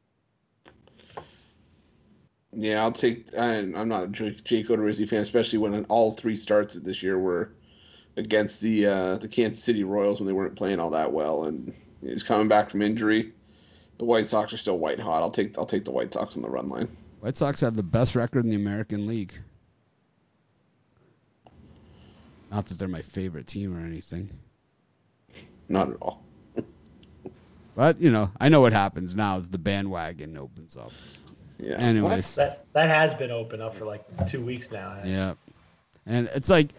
[2.52, 3.26] Yeah, I'll take.
[3.36, 7.52] I'm not a Jake Jake Odorizzi fan, especially when all three starts this year were
[8.16, 11.72] against the uh, the Kansas City Royals when they weren't playing all that well, and
[12.00, 13.32] he's coming back from injury.
[13.98, 15.22] The White Sox are still white hot.
[15.22, 16.88] I'll take I'll take the White Sox on the run line.
[17.20, 19.38] White Sox have the best record in the American League.
[22.50, 24.30] Not that they're my favorite team or anything.
[25.68, 26.22] Not at all.
[27.74, 30.90] But, you know, I know what happens now is the bandwagon opens up.
[31.58, 31.76] Yeah.
[31.76, 32.34] Anyways.
[32.34, 34.98] That that has been open up for like two weeks now.
[35.04, 35.34] Yeah.
[36.04, 36.70] And it's like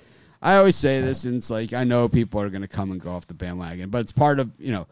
[0.41, 3.11] I always say this and it's like I know people are gonna come and go
[3.11, 4.87] off the bandwagon, but it's part of you know,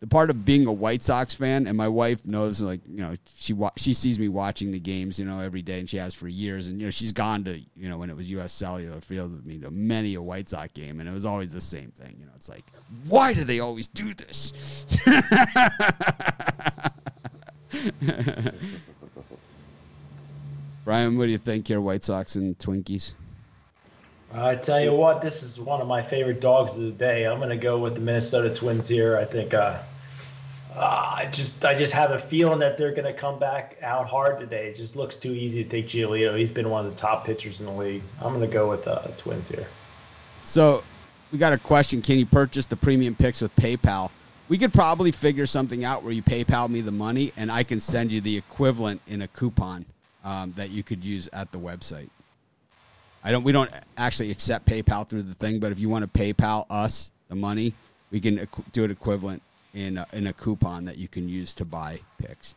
[0.00, 3.14] the part of being a White Sox fan, and my wife knows, like you know,
[3.34, 6.14] she wa- she sees me watching the games, you know, every day, and she has
[6.14, 8.52] for years, and you know, she's gone to you know when it was U.S.
[8.52, 11.60] Cellular Field with me to many a White Sox game, and it was always the
[11.60, 12.64] same thing, you know, it's like,
[13.08, 14.84] why do they always do this?
[20.84, 23.14] Brian, what do you think here, White Sox and Twinkies?
[24.32, 27.26] I tell you what, this is one of my favorite dogs of the day.
[27.26, 29.16] I'm going to go with the Minnesota Twins here.
[29.16, 29.78] I think uh,
[30.74, 34.06] uh, I just I just have a feeling that they're going to come back out
[34.06, 34.68] hard today.
[34.68, 36.36] It just looks too easy to take Giolito.
[36.38, 38.02] He's been one of the top pitchers in the league.
[38.20, 39.66] I'm going to go with uh, Twins here.
[40.42, 40.82] So
[41.32, 42.02] we got a question.
[42.02, 44.10] Can you purchase the premium picks with PayPal?
[44.48, 47.80] We could probably figure something out where you PayPal me the money and I can
[47.80, 49.86] send you the equivalent in a coupon
[50.24, 52.10] um, that you could use at the website.
[53.26, 53.42] I don't.
[53.42, 57.10] We don't actually accept PayPal through the thing, but if you want to PayPal us
[57.28, 57.74] the money,
[58.12, 59.42] we can do it equivalent
[59.74, 62.54] in a, in a coupon that you can use to buy picks.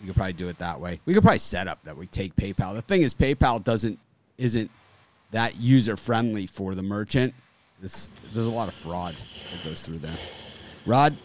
[0.00, 1.00] We could probably do it that way.
[1.06, 2.72] We could probably set up that we take PayPal.
[2.72, 3.98] The thing is, PayPal doesn't
[4.38, 4.70] isn't
[5.32, 7.34] that user friendly for the merchant.
[7.80, 9.16] This, there's a lot of fraud
[9.50, 10.16] that goes through there.
[10.86, 11.16] Rod,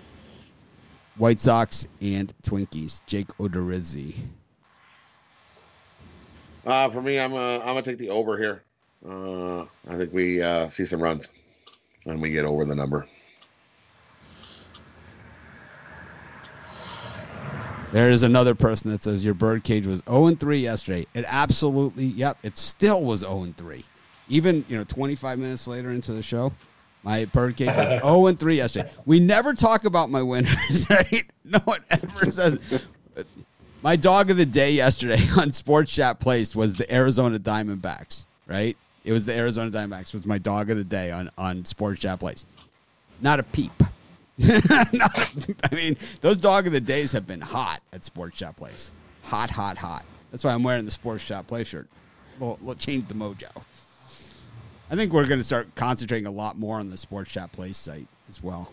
[1.17, 3.01] White Sox and Twinkies.
[3.05, 4.15] Jake Odorizzi.
[6.68, 8.61] Uh, for me, I'm uh, I'm gonna take the over here.
[9.07, 11.30] Uh, I think we uh, see some runs,
[12.05, 13.07] and we get over the number.
[17.93, 21.07] There is another person that says your birdcage was 0 and 3 yesterday.
[21.13, 23.86] It absolutely, yep, it still was 0 and 3.
[24.28, 26.51] Even, you know, 25 minutes later into the show,
[27.03, 28.91] my birdcage was 0 and 3 yesterday.
[29.05, 31.24] We never talk about my winners, right?
[31.45, 32.59] No one ever says.
[33.84, 38.75] My dog of the day yesterday on Sports Chat Placed was the Arizona Diamondbacks, right?
[39.03, 42.19] It was the Arizona Diamondbacks was my dog of the day on, on Sports Chat
[42.19, 42.45] Placed.
[43.21, 43.71] Not a peep.
[44.38, 48.91] Not mean, those dog of the days have been hot at Sports Chat Place.
[49.23, 50.05] Hot, hot, hot.
[50.32, 51.88] That's why I'm wearing the Sports Chat Place shirt.
[52.39, 53.49] We'll, we'll change the mojo.
[54.89, 57.78] I think we're going to start concentrating a lot more on the Sports Chat Place
[57.78, 58.71] site as well.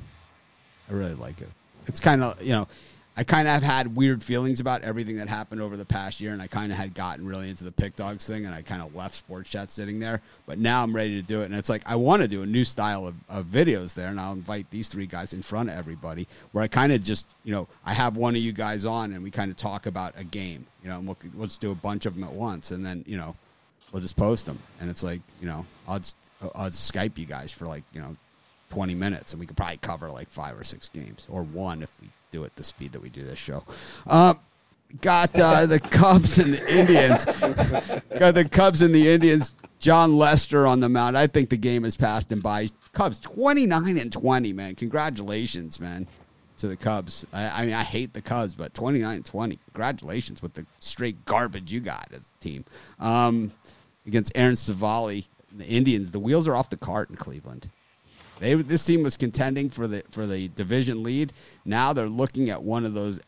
[0.90, 1.48] I really like it.
[1.86, 2.68] It's kind of, you know,
[3.16, 6.32] I kind of have had weird feelings about everything that happened over the past year,
[6.32, 8.82] and I kind of had gotten really into the pick dogs thing, and I kind
[8.82, 10.20] of left Sports Chat sitting there.
[10.46, 12.46] But now I'm ready to do it, and it's like I want to do a
[12.46, 15.76] new style of, of videos there, and I'll invite these three guys in front of
[15.76, 19.12] everybody, where I kind of just, you know, I have one of you guys on,
[19.12, 21.76] and we kind of talk about a game, you know, and we'll, let's do a
[21.76, 23.36] bunch of them at once, and then, you know,
[23.92, 26.16] we'll just post them, and it's like, you know, I'll just,
[26.56, 28.16] I'll just Skype you guys for like, you know,
[28.70, 31.90] 20 minutes and we could probably cover like five or six games or one if
[32.00, 33.62] we do it the speed that we do this show.
[34.06, 34.34] Uh,
[35.00, 37.24] got uh, the Cubs and the Indians.
[38.18, 39.54] got the Cubs and the Indians.
[39.78, 41.16] Jon Lester on the mound.
[41.16, 42.68] I think the game has passed him by.
[42.92, 44.74] Cubs 29 and 20, man.
[44.74, 46.08] Congratulations, man,
[46.58, 47.24] to the Cubs.
[47.32, 49.58] I, I mean, I hate the Cubs, but 29 and 20.
[49.72, 52.64] Congratulations with the straight garbage you got as a team.
[52.98, 53.52] Um,
[54.06, 57.68] against Aaron Civale, the Indians, the wheels are off the cart in Cleveland.
[58.40, 61.32] They this team was contending for the for the division lead.
[61.64, 63.20] Now they're looking at one of those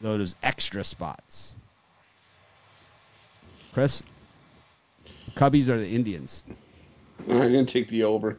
[0.00, 1.56] those extra spots.
[3.72, 4.02] Chris,
[5.34, 6.44] Cubbies are the Indians.
[7.20, 8.36] I'm going to take the over.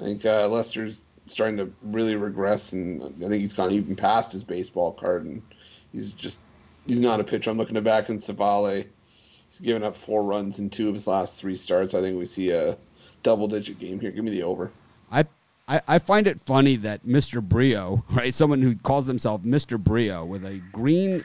[0.00, 4.32] I think uh, Lester's starting to really regress, and I think he's gone even past
[4.32, 5.42] his baseball card, and
[5.92, 6.38] he's just
[6.86, 7.50] he's not a pitcher.
[7.50, 8.86] I'm looking back in Civale.
[9.50, 11.94] He's given up four runs in two of his last three starts.
[11.94, 12.76] I think we see a
[13.26, 14.12] double-digit game here.
[14.12, 14.70] Give me the over.
[15.10, 15.24] I,
[15.66, 17.42] I I find it funny that Mr.
[17.42, 19.78] Brio, right, someone who calls themselves Mr.
[19.78, 21.24] Brio with a green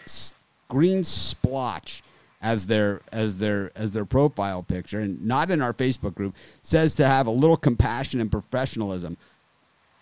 [0.67, 2.01] green splotch
[2.41, 6.95] as their as their as their profile picture and not in our Facebook group says
[6.95, 9.15] to have a little compassion and professionalism.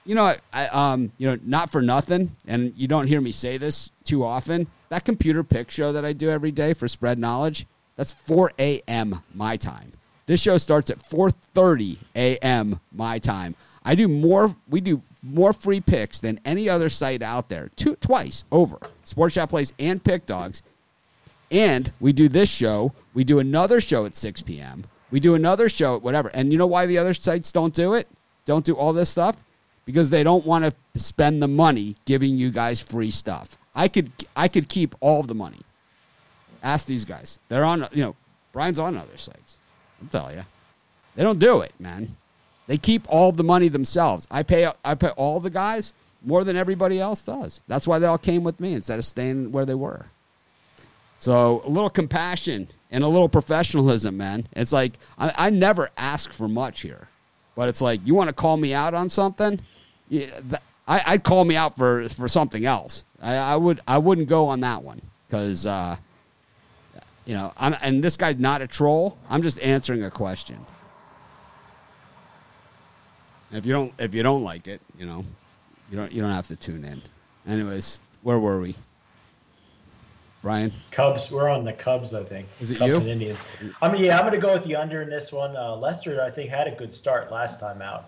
[0.05, 3.57] You know, I um, you know, not for nothing, and you don't hear me say
[3.57, 4.67] this too often.
[4.87, 9.21] That computer pick show that I do every day for Spread Knowledge, that's 4 a.m.
[9.35, 9.91] my time.
[10.29, 12.79] This show starts at 4:30 a.m.
[12.91, 13.55] my time.
[13.83, 14.55] I do more.
[14.69, 17.71] We do more free picks than any other site out there.
[17.75, 18.77] Two twice over.
[19.03, 20.61] Sports Chat Place and Pick Dogs.
[21.49, 22.93] And we do this show.
[23.15, 24.83] We do another show at 6 p.m.
[25.09, 26.27] We do another show at whatever.
[26.27, 28.07] And you know why the other sites don't do it?
[28.45, 29.35] Don't do all this stuff?
[29.87, 33.57] Because they don't want to spend the money giving you guys free stuff.
[33.73, 35.61] I could I could keep all the money.
[36.61, 37.39] Ask these guys.
[37.49, 38.15] They're on you know,
[38.53, 39.55] Brian's on other sites.
[40.01, 40.43] I'll tell you.
[41.15, 42.15] They don't do it, man.
[42.67, 44.27] They keep all the money themselves.
[44.29, 45.93] I pay I pay all the guys
[46.23, 47.61] more than everybody else does.
[47.67, 50.05] That's why they all came with me instead of staying where they were.
[51.19, 54.47] So a little compassion and a little professionalism, man.
[54.53, 57.07] It's like I, I never ask for much here,
[57.55, 59.59] but it's like you want to call me out on something.
[60.07, 63.03] Yeah, th- I, I'd call me out for for something else.
[63.21, 65.97] I, I would I wouldn't go on that one because uh,
[67.29, 69.15] you know I'm and this guy's not a troll.
[69.29, 70.57] I'm just answering a question.
[73.51, 75.23] If you don't if you don't like it, you know,
[75.91, 77.03] you don't you don't have to tune in.
[77.47, 78.75] Anyways, where were we?
[80.41, 80.73] Brian?
[80.89, 81.29] Cubs.
[81.29, 82.47] We're on the Cubs, I think.
[82.61, 82.95] Is it Cubs you?
[82.95, 83.37] And Indians.
[83.79, 85.55] I mean, yeah, I'm going to go with the under in this one.
[85.55, 88.05] Uh, Lester, I think, had a good start last time out.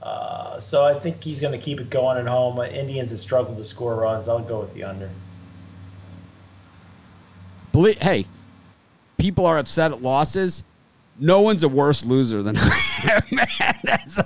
[0.00, 2.58] Uh, so I think he's going to keep it going at home.
[2.58, 4.28] Uh, Indians have struggled to score runs.
[4.28, 5.10] I'll go with the under.
[7.72, 8.26] Belie- hey,
[9.22, 10.64] people are upset at losses.
[11.18, 14.08] No one's a worse loser than I am, man.
[14.08, 14.22] So,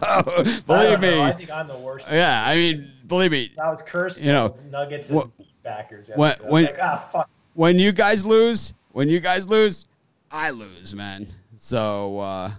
[0.66, 1.20] believe don't.
[1.20, 1.36] I me.
[1.36, 2.06] think I'm the worst.
[2.10, 3.52] Yeah, I mean, believe me.
[3.62, 4.20] I was cursed.
[4.20, 5.30] You know, Nuggets and what-
[5.62, 6.08] backers.
[6.14, 6.42] when- yesterday.
[6.42, 7.24] I was when- like, ah.
[7.54, 9.86] When you guys lose, when you guys lose,
[10.30, 11.26] I lose, man.
[11.58, 12.50] So, uh,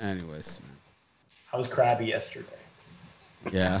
[0.00, 0.60] anyways,
[1.52, 2.46] I was crabby yesterday.
[3.52, 3.80] yeah.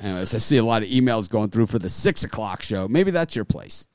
[0.00, 2.86] Anyways, I see a lot of emails going through for the six o'clock show.
[2.86, 3.86] Maybe that's your place.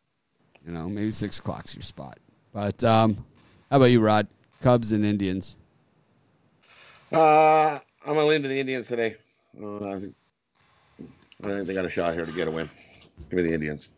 [0.65, 2.17] You know, maybe six o'clock's your spot.
[2.53, 3.25] But um,
[3.69, 4.27] how about you, Rod?
[4.61, 5.57] Cubs and Indians.
[7.11, 9.15] Uh, I'm gonna lean to the Indians today.
[9.61, 10.15] Uh, I think
[11.43, 12.69] I think they got a shot here to get a win.
[13.29, 13.91] Give me the Indians.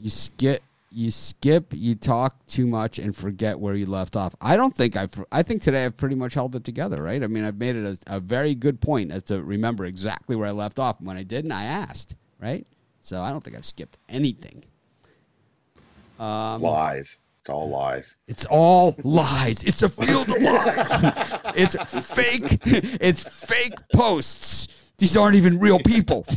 [0.00, 4.34] You skip, you skip, you talk too much and forget where you left off.
[4.40, 5.24] I don't think I've.
[5.30, 7.22] I think today I've pretty much held it together, right?
[7.22, 10.48] I mean, I've made it a, a very good point as to remember exactly where
[10.48, 10.98] I left off.
[10.98, 12.66] And when I didn't, I asked, right?
[13.02, 14.64] So I don't think I've skipped anything.
[16.18, 17.18] Um, Lies.
[17.40, 18.16] It's all lies.
[18.28, 19.62] It's all lies.
[19.64, 20.88] It's a field of lies.
[21.56, 21.74] it's
[22.12, 22.58] fake.
[22.66, 24.68] It's fake posts.
[24.98, 26.26] These aren't even real people.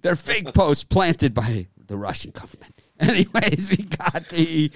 [0.00, 2.74] They're fake posts planted by the Russian government.
[3.08, 4.70] Anyways, we got the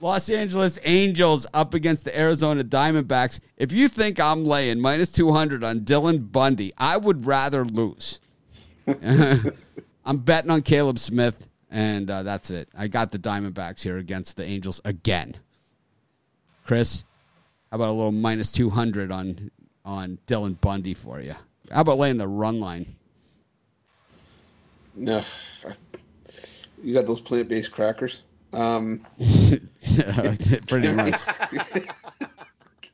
[0.00, 3.40] Los Angeles Angels up against the Arizona Diamondbacks.
[3.56, 8.20] If you think I'm laying minus 200 on Dylan Bundy, I would rather lose.
[8.86, 12.68] I'm betting on Caleb Smith, and uh, that's it.
[12.78, 15.34] I got the Diamondbacks here against the Angels again.
[16.64, 17.04] Chris,
[17.72, 19.50] how about a little minus 200 on
[19.84, 21.34] on Dylan Bundy for you?
[21.72, 22.86] How about laying the run line?
[24.94, 25.22] No,
[26.82, 28.22] you got those plant-based crackers.
[28.52, 29.06] Um,
[30.66, 31.20] Pretty much.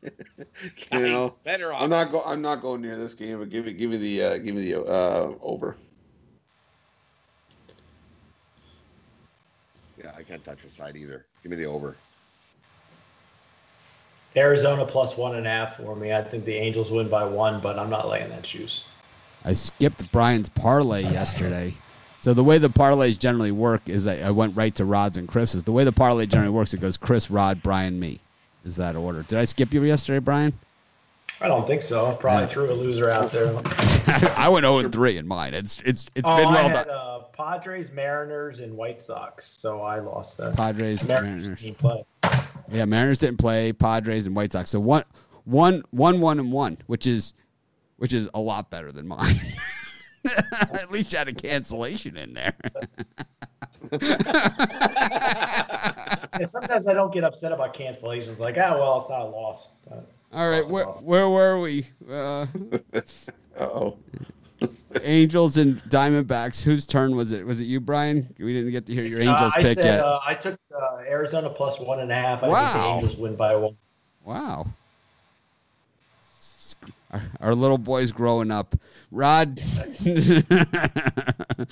[0.02, 2.22] you know, better I'm not go.
[2.24, 3.38] I'm not going near this game.
[3.38, 5.76] But give me, give me the, uh, give me the uh, over.
[10.02, 11.26] Yeah, I can't touch the side either.
[11.42, 11.96] Give me the over.
[14.34, 16.12] Arizona plus one and a half for me.
[16.12, 18.84] I think the Angels win by one, but I'm not laying that shoes.
[19.44, 21.74] I skipped Brian's parlay yesterday.
[22.22, 25.26] So the way the parlays generally work is I, I went right to Rod's and
[25.28, 25.64] Chris's.
[25.64, 28.20] The way the parlay generally works, it goes Chris, Rod, Brian, me.
[28.64, 29.24] Is that order?
[29.24, 30.52] Did I skip you yesterday, Brian?
[31.40, 32.06] I don't think so.
[32.06, 32.46] I probably Yeah.
[32.46, 33.60] threw a loser out there.
[34.36, 35.52] I went 0 3 in mine.
[35.52, 36.90] It's it's it's oh, been well had done.
[36.90, 39.44] uh, Padres, Mariners, and White Sox.
[39.44, 40.54] So I lost that.
[40.56, 41.60] Padres, Mariners Mariners.
[41.60, 42.04] didn't play.
[42.70, 43.72] Yeah, Mariners didn't play.
[43.72, 44.70] Padres and White Sox.
[44.70, 45.02] So one,
[45.44, 47.34] one, one, one, and one, which is,
[47.96, 49.34] which is a lot better than mine.
[50.60, 52.54] At least you had a cancellation in there.
[56.34, 58.38] And sometimes I don't get upset about cancellations.
[58.38, 59.68] Like, ah, well, it's not a loss.
[59.88, 61.86] But All right, where where were we?
[62.10, 62.46] Uh,
[63.60, 63.96] oh.
[65.02, 66.62] Angels and Diamondbacks.
[66.62, 67.44] Whose turn was it?
[67.44, 68.32] Was it you, Brian?
[68.38, 70.00] We didn't get to hear your Uh, Angels I pick said yet.
[70.04, 72.38] uh, I took uh, Arizona plus one and a half.
[72.38, 72.72] I think Wow.
[72.72, 73.76] the Angels win by one.
[74.24, 74.66] Wow.
[77.12, 78.74] Our, our little boy's growing up.
[79.10, 79.60] Rod.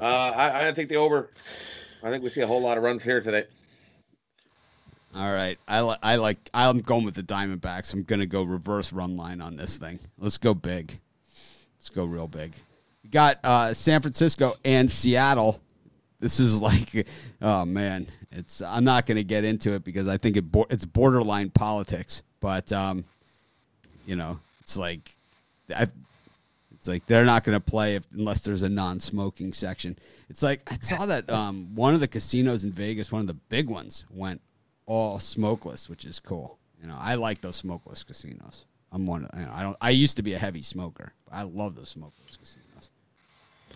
[0.00, 1.30] Uh, I, I think the over.
[2.02, 3.44] I think we see a whole lot of runs here today.
[5.14, 5.58] All right.
[5.66, 7.92] I, li- I like, I'm going with the Diamondbacks.
[7.92, 9.98] I'm going to go reverse run line on this thing.
[10.16, 11.00] Let's go big.
[11.78, 12.52] Let's go real big.
[13.02, 15.60] We got uh, San Francisco and Seattle.
[16.20, 17.06] This is like,
[17.40, 18.60] oh man, it's.
[18.60, 22.22] I'm not going to get into it because I think it bo- it's borderline politics.
[22.40, 23.04] But um,
[24.08, 25.10] you know, it's like,
[25.74, 25.86] I,
[26.72, 29.98] it's like they're not going to play if, unless there's a non-smoking section.
[30.30, 33.34] It's like I saw that um, one of the casinos in Vegas, one of the
[33.34, 34.40] big ones, went
[34.86, 36.58] all smokeless, which is cool.
[36.80, 38.64] You know, I like those smokeless casinos.
[38.92, 39.26] I'm one.
[39.26, 39.76] Of, you know, I don't.
[39.82, 41.12] I used to be a heavy smoker.
[41.30, 42.88] I love those smokeless casinos.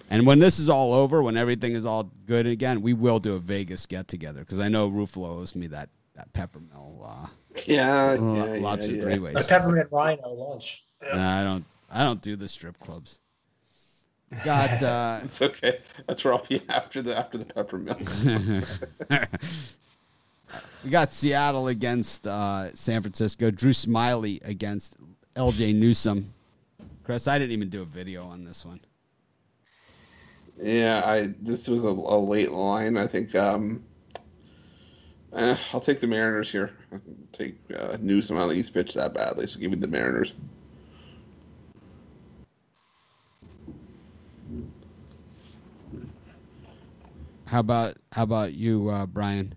[0.09, 3.35] And when this is all over, when everything is all good again, we will do
[3.35, 7.27] a Vegas get together because I know Ruffalo owes me that that peppermint uh,
[7.67, 9.37] Yeah, lo- yeah, lobster yeah, three ways.
[9.37, 10.85] A peppermint rhino lunch.
[11.03, 11.65] Nah, I don't.
[11.91, 13.19] I don't do the strip clubs.
[14.45, 15.81] Got uh, It's okay.
[16.07, 18.67] That's where I'll be after the after the peppermint.
[20.85, 23.51] we got Seattle against uh, San Francisco.
[23.51, 24.97] Drew Smyly against
[25.37, 26.33] Ljay Newsome.
[27.05, 28.81] Chris, I didn't even do a video on this one.
[30.61, 32.97] Yeah, I this was a, a late line.
[32.97, 33.83] I think um,
[35.35, 36.71] eh, I'll take the Mariners here.
[36.93, 37.01] I'll
[37.33, 38.37] take uh, Newsome.
[38.37, 40.35] I don't think he's pitched that badly, so give me the Mariners.
[47.47, 49.55] How about how about you, uh, Brian?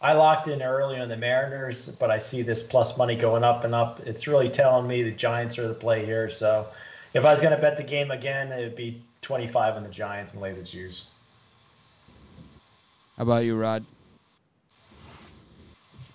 [0.00, 3.64] I locked in early on the Mariners, but I see this plus money going up
[3.64, 4.00] and up.
[4.00, 6.28] It's really telling me the Giants are the play here.
[6.28, 6.66] So
[7.14, 9.88] if I was going to bet the game again, it would be 25 on the
[9.88, 11.06] Giants and lay the juice.
[13.16, 13.86] How about you, Rod?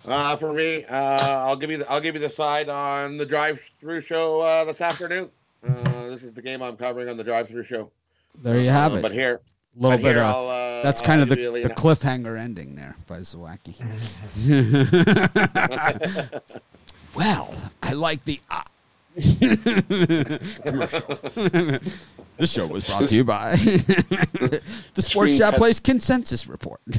[0.10, 3.26] Uh, for me, uh, I'll give you the, I'll give you the side on the
[3.26, 5.30] drive-through show uh, this afternoon.
[5.64, 7.92] Uh, this is the game I'm covering on the drive-through show.
[8.42, 9.02] There you have Uh, it.
[9.04, 9.40] But here,
[9.78, 12.40] A little bit of uh, that's I'll kind of the, give you a the cliffhanger
[12.40, 13.76] ending there by Zawacki.
[17.16, 17.54] well,
[17.84, 18.40] I like the
[20.64, 21.20] commercial.
[22.38, 25.56] this show was brought to you by the Sports Chat.
[25.56, 26.80] Place Consensus Report.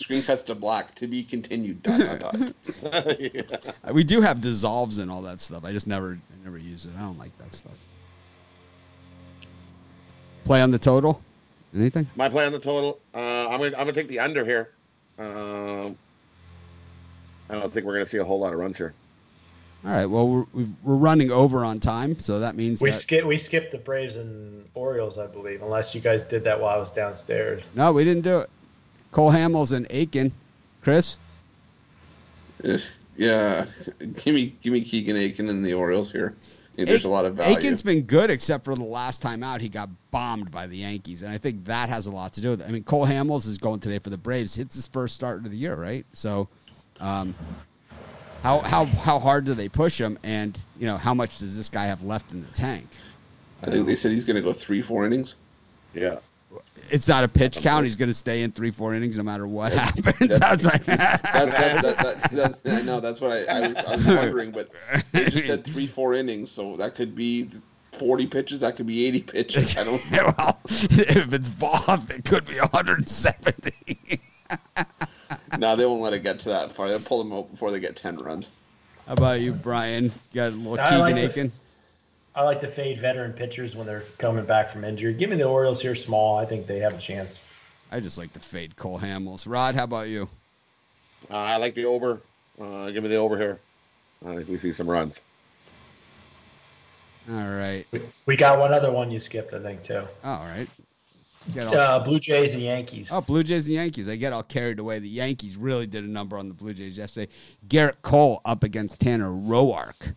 [0.00, 0.94] Screen cuts to black.
[0.96, 1.82] To be continued.
[1.82, 3.74] Dot, dot, dot.
[3.94, 5.64] we do have dissolves and all that stuff.
[5.64, 6.92] I just never, I never use it.
[6.96, 7.72] I don't like that stuff.
[10.44, 11.22] Play on the total.
[11.74, 12.06] Anything?
[12.14, 13.00] My play on the total.
[13.14, 14.70] Uh, I'm gonna I'm gonna take the under here.
[15.18, 15.96] Um,
[17.50, 18.94] I don't think we're gonna see a whole lot of runs here.
[19.84, 20.06] All right.
[20.06, 23.38] Well, we're, we've, we're running over on time, so that means We that skip we
[23.38, 26.90] skipped the Braves and Orioles, I believe, unless you guys did that while I was
[26.90, 27.62] downstairs.
[27.74, 28.50] no, we didn't do it.
[29.10, 30.32] Cole Hamels and Akin.
[30.82, 31.18] Chris.
[33.16, 33.66] Yeah,
[34.24, 36.34] give me give me Keegan Akin and the Orioles here.
[36.72, 37.56] I think there's a lot of value.
[37.56, 41.22] Akin's been good, except for the last time out, he got bombed by the Yankees,
[41.22, 42.68] and I think that has a lot to do with it.
[42.68, 44.56] I mean, Cole Hamels is going today for the Braves.
[44.56, 46.04] Hits his first start of the year, right?
[46.12, 46.48] So,
[46.98, 47.34] um,
[48.44, 51.70] how how how hard do they push him, and you know how much does this
[51.70, 52.86] guy have left in the tank?
[53.62, 55.36] I think they said he's going to go three four innings.
[55.94, 56.18] Yeah.
[56.90, 57.84] It's not a pitch count.
[57.84, 60.38] He's going to stay in three four innings no matter what happens.
[60.38, 60.84] That's right.
[60.84, 64.50] That's, that's, that, that, that's, I know that's what I, I was I was wondering,
[64.50, 64.68] but
[65.12, 67.48] they just said three four innings, so that could be
[67.92, 68.60] forty pitches.
[68.60, 69.74] That could be eighty pitches.
[69.78, 70.02] I don't.
[70.12, 74.20] well, if it's Voth, it could be 170.
[75.58, 76.88] No, they won't let it get to that far.
[76.88, 78.48] They'll pull them out before they get ten runs.
[79.06, 80.04] How about you, Brian?
[80.04, 81.52] You got a little I Keegan like the- Akin?
[82.36, 85.14] I like to fade veteran pitchers when they're coming back from injury.
[85.14, 86.36] Give me the Orioles here small.
[86.36, 87.40] I think they have a chance.
[87.92, 89.44] I just like to fade Cole Hamels.
[89.46, 90.28] Rod, how about you?
[91.30, 92.20] Uh, I like the over.
[92.60, 93.60] Uh, give me the over here.
[94.26, 95.22] I think we see some runs.
[97.30, 97.86] All right.
[97.92, 100.02] We, we got one other one you skipped, I think, too.
[100.24, 100.68] All right.
[101.52, 103.10] Get all, Uh, Blue Jays and Yankees.
[103.12, 104.08] oh, Blue Jays and Yankees.
[104.08, 104.98] I get all carried away.
[104.98, 107.30] The Yankees really did a number on the Blue Jays yesterday.
[107.68, 110.14] Gerrit Cole up against Tanner Roark.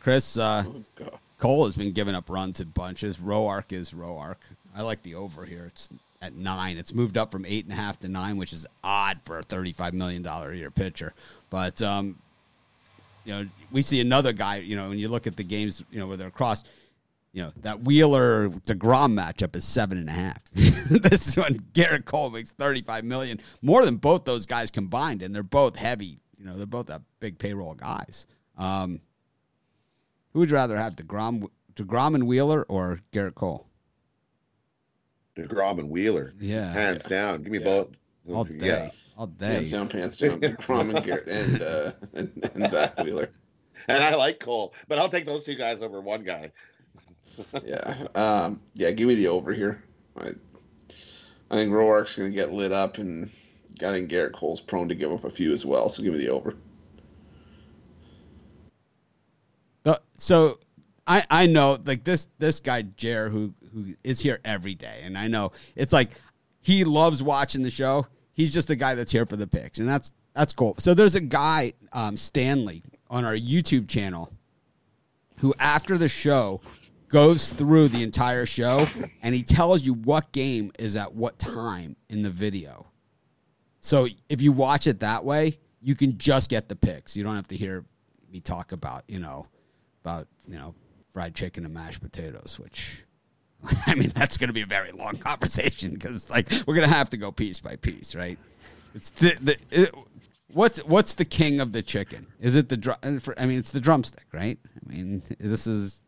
[0.00, 0.64] Chris, uh,
[0.96, 1.18] God.
[1.38, 3.18] Cole has been giving up runs in bunches.
[3.18, 4.36] Roark is Roark.
[4.76, 5.66] I like the over here.
[5.66, 5.88] It's
[6.20, 6.76] at nine.
[6.76, 9.42] It's moved up from eight and a half to nine, which is odd for a
[9.42, 11.14] thirty-five million dollar a year pitcher.
[11.50, 12.16] But um,
[13.24, 14.56] you know, we see another guy.
[14.56, 16.64] You know, when you look at the games, you know, where they're across.
[17.32, 20.42] You know that Wheeler Degrom matchup is seven and a half.
[20.52, 25.42] this one, Gerrit Cole makes thirty-five million, more than both those guys combined, and they're
[25.42, 26.18] both heavy.
[26.38, 28.26] You know, they're both a big payroll guys.
[28.58, 29.00] Um,
[30.32, 33.66] who would you rather have, Degrom, Degrom and Wheeler, or Gerrit Cole?
[35.36, 36.32] Degrom and Wheeler.
[36.38, 37.42] Yeah, hands down.
[37.42, 37.64] Give me Yeah.
[37.64, 37.88] both.
[38.30, 38.90] all day, Yeah.
[39.16, 39.54] all day.
[39.54, 40.40] Pants down, pants down.
[40.58, 43.30] Crom and Garrett and, uh, and and Zack Wheeler.
[43.88, 46.52] And I like Cole, but I'll take those two guys over one guy.
[47.64, 48.06] Yeah.
[48.14, 49.82] Um, yeah, give me the over here.
[50.16, 50.28] I,
[51.50, 53.30] I think Roark's going to get lit up, and
[53.76, 55.88] I think Gerrit Cole's prone to give up a few as well.
[55.88, 56.54] So give me the over.
[60.22, 60.60] So
[61.04, 65.18] I I know like this this guy Jer who who is here every day, and
[65.18, 66.12] I know it's like
[66.60, 68.06] he loves watching the show.
[68.32, 70.76] He's just a guy that's here for the picks, and that's that's cool.
[70.78, 74.32] So there's a guy um, Stanley on our YouTube channel
[75.40, 76.60] who after the show
[77.12, 78.86] goes through the entire show
[79.22, 82.86] and he tells you what game is at what time in the video.
[83.82, 87.14] So if you watch it that way, you can just get the picks.
[87.14, 87.84] You don't have to hear
[88.32, 89.46] me talk about, you know,
[90.02, 90.74] about, you know,
[91.12, 93.04] fried chicken and mashed potatoes, which
[93.86, 96.94] I mean, that's going to be a very long conversation because like we're going to
[96.94, 98.38] have to go piece by piece, right?
[98.94, 99.94] It's the, the it,
[100.54, 102.26] what's what's the king of the chicken?
[102.40, 102.96] Is it the drum?
[103.36, 104.58] I mean, it's the drumstick, right?
[104.64, 106.01] I mean, this is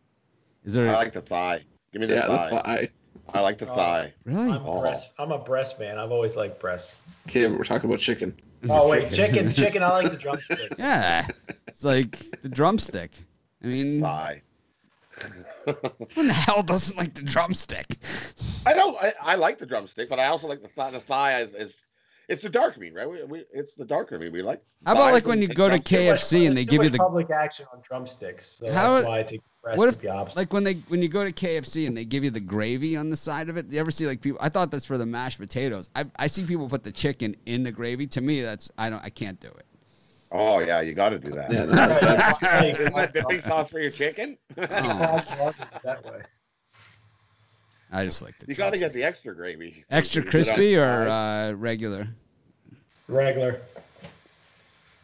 [0.65, 1.63] is there I like the thigh.
[1.93, 2.51] Give me the Yeah, thigh.
[2.51, 2.89] the thigh.
[3.33, 3.75] I like the Oh.
[3.75, 4.13] thigh.
[4.25, 4.51] really?
[4.53, 5.11] I'm a breast.
[5.19, 5.99] I'm a breast man.
[5.99, 7.01] I've always liked breasts.
[7.29, 8.35] Okay, we're talking about chicken.
[8.69, 9.83] Oh wait, chicken, chicken.
[9.85, 10.73] I like the drumstick.
[10.79, 11.27] Yeah,
[11.69, 13.13] it's like the drumstick.
[13.63, 14.43] I mean, Thigh.
[15.67, 17.97] who the hell doesn't like the drumstick?
[18.67, 18.97] I don't.
[19.03, 20.91] I, I like the drumstick, but I also like the thigh.
[20.91, 21.73] The thigh is, is
[22.29, 23.09] it's the dark meat, right?
[23.09, 24.33] We, we, it's the darker meat.
[24.33, 24.63] We like.
[24.87, 25.79] How about like when you go to.
[25.79, 28.57] KFC and they give you the public action on drumsticks.
[28.59, 30.37] So How- that's why I take breast what if the opposite.
[30.37, 33.11] like when they when you go to KFC and they give you the gravy on
[33.11, 33.67] the side of it?
[33.71, 34.39] You ever see like people?
[34.41, 35.91] I thought that's for the mashed potatoes.
[35.95, 38.07] I I see people put the chicken in the gravy.
[38.09, 39.67] To me, that's I don't I can't do it.
[40.33, 41.53] Oh yeah, you got to do that.
[41.53, 42.43] Yeah, no, that's-
[42.81, 44.37] Isn't that dipping sauce for your chicken?
[44.59, 45.53] Oh,
[45.85, 46.23] that way.
[47.93, 49.85] I just like the you got to get the extra gravy.
[49.91, 52.09] extra You put it on crispy or uh, regular.
[53.09, 53.61] Regular.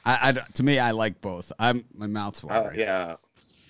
[0.04, 1.52] I, I to me I like both.
[1.58, 2.80] I'm my mouth's Uh, watering.
[2.80, 3.16] yeah,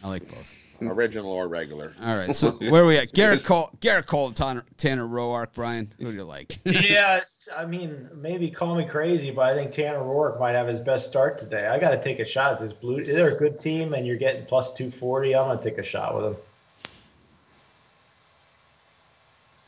[0.03, 0.55] I like both.
[0.83, 1.93] original or regular.
[2.01, 3.13] All right, so where are we at?
[3.13, 5.93] Gerrit Cole, Gerrit Cole, Tanner, Tanner Roark, Brian.
[5.99, 6.59] Who do you like?
[6.65, 7.21] yeah,
[7.55, 11.09] I mean, maybe call me crazy, but I think Tanner Roark might have his best
[11.09, 11.67] start today.
[11.67, 13.05] I got to take a shot at this blue.
[13.05, 15.35] They're a good team, and you're getting plus two forty.
[15.35, 16.37] I'm gonna take a shot with them.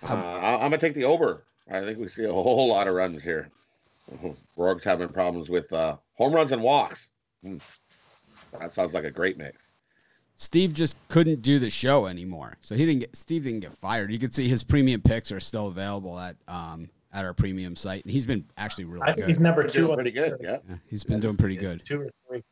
[0.02, 1.44] Uh, I- I'm gonna take the over.
[1.70, 3.48] I think we see a whole lot of runs here.
[4.58, 7.10] Roark's having problems with uh, home runs and walks.
[7.42, 7.58] Hmm.
[8.60, 9.72] That sounds like a great mix.
[10.36, 13.16] Steve just couldn't do the show anymore, so he didn't get.
[13.16, 14.10] Steve didn't get fired.
[14.12, 18.02] You can see his premium picks are still available at um at our premium site,
[18.04, 19.28] and he's been actually really I think good.
[19.28, 19.90] he's number two.
[19.90, 20.36] on pretty good.
[20.40, 20.58] Yeah.
[20.68, 21.84] Yeah, he's been doing pretty good.
[21.84, 22.42] Two or three.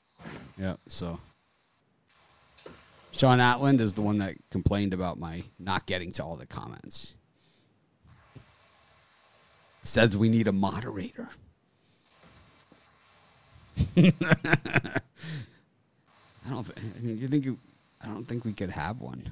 [0.59, 1.19] Yeah, so
[3.13, 7.15] Sean Atland is the one that complained about my not getting to all the comments.
[9.83, 11.29] Says we need a moderator.
[13.97, 14.13] I
[16.49, 16.65] don't.
[16.65, 17.59] Th- I mean, you think you?
[18.03, 19.23] I don't think we could have one.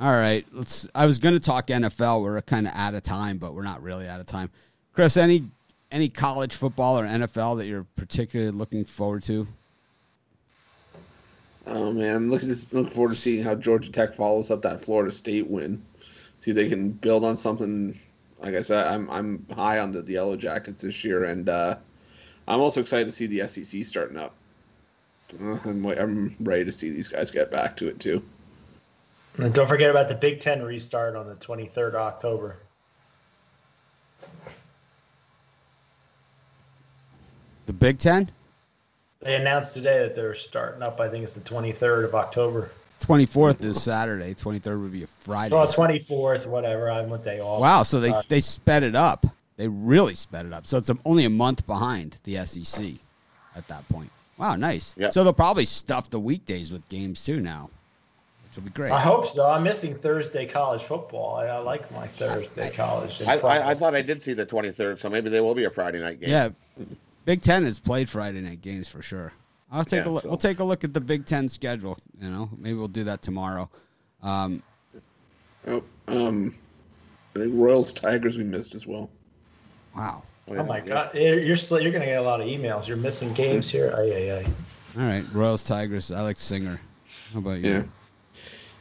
[0.00, 0.86] All right, let's.
[0.94, 2.22] I was going to talk NFL.
[2.22, 4.50] We're kind of out of time, but we're not really out of time.
[4.92, 5.44] Chris, any
[5.90, 9.46] any college football or NFL that you're particularly looking forward to?
[11.66, 14.80] Oh man, I'm looking to, looking forward to seeing how Georgia Tech follows up that
[14.80, 15.82] Florida State win.
[16.38, 17.98] See if they can build on something.
[18.40, 21.76] Like I said, I'm I'm high on the, the Yellow Jackets this year, and uh,
[22.46, 24.34] I'm also excited to see the SEC starting up.
[25.40, 28.22] Uh, I'm, I'm ready to see these guys get back to it too.
[29.38, 32.56] And don't forget about the Big Ten restart on the 23rd of October.
[37.66, 38.30] The Big Ten,
[39.20, 41.00] They announced today that they're starting up.
[41.00, 42.70] I think it's the 23rd of October.
[43.00, 44.34] Twenty fourth is Saturday.
[44.34, 45.54] Twenty third would be a Friday.
[45.54, 46.90] Well, 24th, whatever.
[46.90, 47.60] I'm what day off.
[47.60, 49.26] Wow, so they Uh, they sped it up.
[49.56, 50.66] They really sped it up.
[50.66, 52.94] So it's only a month behind the SEC
[53.54, 54.10] at that point.
[54.38, 54.94] Wow, nice.
[54.98, 55.08] Yeah.
[55.10, 57.70] So they'll probably stuff the weekdays with games too now,
[58.48, 58.92] which will be great.
[58.92, 59.48] I hope so.
[59.48, 61.36] I'm missing Thursday college football.
[61.36, 63.22] I, I like my Thursday college.
[63.22, 65.70] I, I, I thought I did see the 23rd, so maybe there will be a
[65.70, 66.28] Friday night game.
[66.28, 66.50] Yeah,
[67.24, 69.32] Big Ten has played Friday night games for sure.
[69.76, 70.22] I'll take Yeah, a look.
[70.22, 71.98] so- We'll take a look at the Big Ten schedule.
[72.20, 73.68] You know, maybe we'll do that tomorrow.
[74.22, 74.62] Um,
[75.68, 76.54] Oh, um,
[77.34, 79.10] I think Royals Tigers we missed as well.
[79.96, 80.22] wow.
[80.48, 82.86] Oh my god, you're you're, sl- you're gonna get a lot of emails.
[82.86, 83.92] You're missing games here.
[83.96, 84.46] Ay, ay, ay.
[84.96, 86.12] All right, Royals Tigers.
[86.12, 86.80] I like Singer.
[87.32, 87.68] How about you?
[87.72, 87.82] Yeah,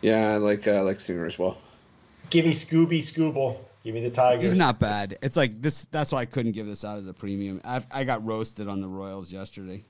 [0.03, 1.57] yeah, I like uh, I like Singer as well.
[2.29, 3.57] Give me Scooby Skubal.
[3.83, 4.43] Give me the Tigers.
[4.43, 5.17] He's not bad.
[5.23, 5.85] It's like this.
[5.89, 7.59] That's why I couldn't give this out as a premium.
[7.65, 9.83] I, I got roasted on the Royals yesterday.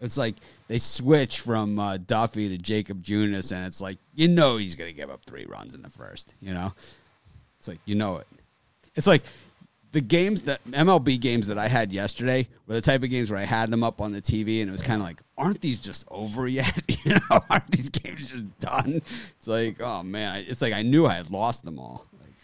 [0.00, 0.36] It's like
[0.68, 4.92] they switch from uh, Duffy to Jakob Junis, and it's like you know he's gonna
[4.92, 6.34] give up three runs in the first.
[6.40, 6.72] You know,
[7.58, 8.26] it's like you know it.
[8.94, 9.22] It's like
[9.92, 13.40] the games that MLB games that I had yesterday were the type of games where
[13.40, 15.78] I had them up on the TV, and it was kind of like, aren't these
[15.78, 16.80] just over yet?
[17.04, 19.02] you know, aren't these games just done?
[19.38, 22.06] It's like, oh man, it's like I knew I had lost them all.
[22.20, 22.34] Like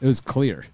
[0.00, 0.66] it was clear.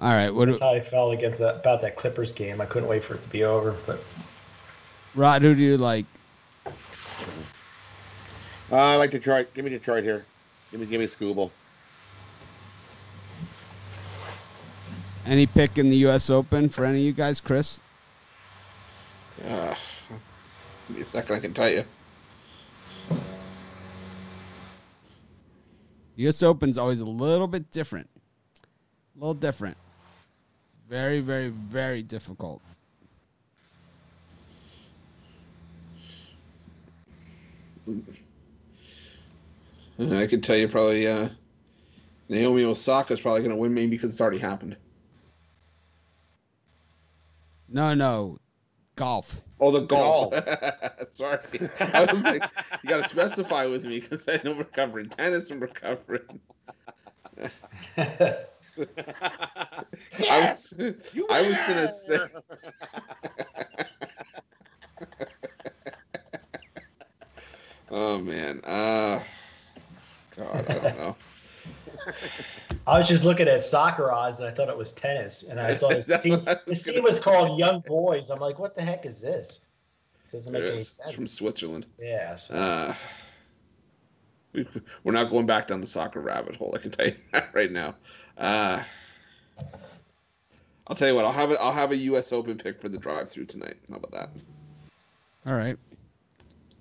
[0.00, 2.60] All right, what That's do, how I felt against that about that Clippers game.
[2.60, 3.76] I couldn't wait for it to be over.
[3.86, 4.02] But
[5.14, 5.42] Rod?
[5.42, 6.06] Who do you like?
[8.70, 9.52] Uh, I like Detroit.
[9.54, 10.24] Give me Detroit here.
[10.70, 11.50] Give me give me Skubal.
[15.26, 16.28] Any pick in the U.S.
[16.28, 17.80] Open for any of you guys, Chris?
[19.42, 19.74] Uh,
[20.88, 21.84] give me a second, I can tell you.
[26.16, 26.42] U.S.
[26.42, 28.08] Open's always a little bit different.
[29.16, 29.76] A little different.
[30.88, 32.60] Very, very, very difficult.
[39.98, 41.28] I can tell you probably uh,
[42.28, 44.76] Naomi Osaka is probably going to win maybe because it's already happened.
[47.68, 48.38] No, no,
[48.96, 49.40] golf.
[49.60, 50.34] Oh, the golf.
[51.10, 51.38] Sorry,
[51.80, 52.42] I was like,
[52.82, 56.40] you got to specify with me because I know we're covering tennis and we're covering.
[57.96, 58.46] I
[60.28, 60.74] was,
[61.30, 62.18] I was gonna say.
[67.94, 69.20] oh man, uh,
[70.36, 71.16] God, I don't know.
[72.86, 75.44] I was just looking at soccer odds and I thought it was tennis.
[75.44, 76.44] And I saw this That's team.
[76.44, 78.30] what was This team was called Young Boys.
[78.30, 79.60] I'm like, what the heck is this?
[80.26, 81.12] It doesn't make any It's sense.
[81.12, 81.86] from Switzerland.
[81.98, 82.34] Yeah.
[82.36, 82.54] So.
[82.54, 82.94] Uh,
[84.52, 84.66] we,
[85.04, 86.72] we're not going back down the soccer rabbit hole.
[86.74, 87.94] I can tell you that right now.
[88.36, 88.82] Uh,
[90.86, 91.24] I'll tell you what.
[91.24, 91.58] I'll have it.
[91.60, 92.32] I'll have a U.S.
[92.32, 93.76] Open pick for the drive-through tonight.
[93.88, 94.28] How about that?
[95.46, 95.78] All right.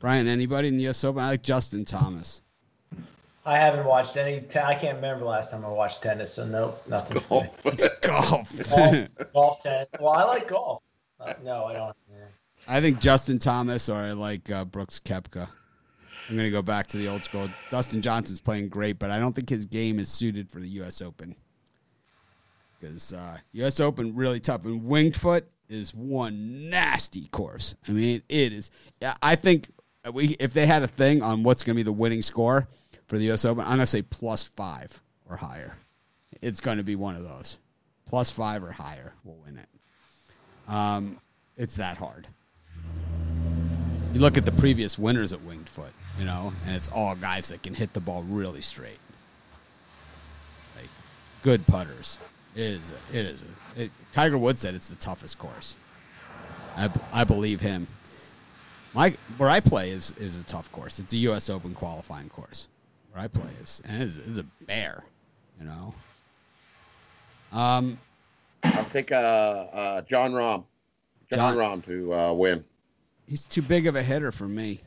[0.03, 1.01] Brian, anybody in the U.S.
[1.05, 1.23] Open?
[1.23, 2.41] I like Justin Thomas.
[3.45, 4.41] I haven't watched any.
[4.41, 6.33] Te- I can't remember last time I watched tennis.
[6.33, 7.21] So nope, nothing.
[7.21, 7.49] for me.
[8.01, 8.69] Golf.
[8.69, 8.69] Golf.
[8.69, 9.87] golf, golf, tennis.
[10.01, 10.83] Well, I like golf.
[11.21, 11.95] Uh, no, I don't.
[12.11, 12.25] Yeah.
[12.67, 15.47] I think Justin Thomas or I like uh, Brooks Koepka.
[16.27, 17.47] I'm going to go back to the old school.
[17.71, 21.01] Dustin Johnson's playing great, but I don't think his game is suited for the U.S.
[21.01, 21.33] Open.
[22.77, 23.79] Because uh, U.S.
[23.79, 27.75] Open really tough, and Winged Foot is one nasty course.
[27.87, 28.69] I mean, it is.
[29.01, 29.69] Yeah, I think
[30.11, 32.67] we if they had a thing on what's going to be the winning score
[33.07, 33.45] for the U.S.
[33.45, 35.77] Open, I'm going to say plus five or higher.
[36.41, 37.59] It's going to be one of those.
[38.05, 40.71] Plus five or higher will win it.
[40.71, 41.19] Um,
[41.57, 42.27] it's that hard.
[44.13, 47.47] You look at the previous winners at Winged Foot, you know, and it's all guys
[47.47, 48.99] that can hit the ball really straight.
[50.59, 50.89] It's like
[51.41, 52.19] good putters.
[52.55, 52.91] It is.
[53.11, 53.47] It is.
[53.75, 55.75] It, Tiger Woods said it's the toughest course.
[56.77, 57.87] I, I believe him.
[58.93, 60.99] My where I play is is a tough course.
[60.99, 61.49] It's a U.S.
[61.49, 62.67] Open qualifying course.
[63.11, 65.03] Where I play is and it is, it is a bear,
[65.59, 65.93] you know.
[67.51, 67.97] Um,
[68.63, 70.63] I'll take uh, uh, Jon Rahm.
[71.31, 72.63] Jon, Jon- Rahm to uh, win.
[73.27, 74.81] he's too big of a hitter for me.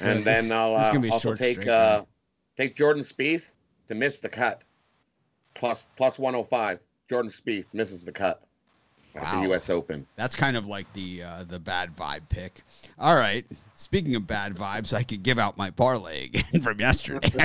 [0.00, 2.04] And then I'll uh, also take uh,
[2.56, 3.42] take Jordan Spieth
[3.88, 4.62] to miss the cut.
[5.54, 6.78] Plus plus 105.
[7.08, 8.45] Jordan Spieth misses the cut
[9.20, 9.40] Wow.
[9.42, 9.70] the U.S.
[9.70, 10.06] Open.
[10.16, 12.62] That's kind of like the uh, the bad vibe pick.
[12.98, 13.44] All right.
[13.74, 17.30] Speaking of bad vibes, I could give out my parlay again from yesterday.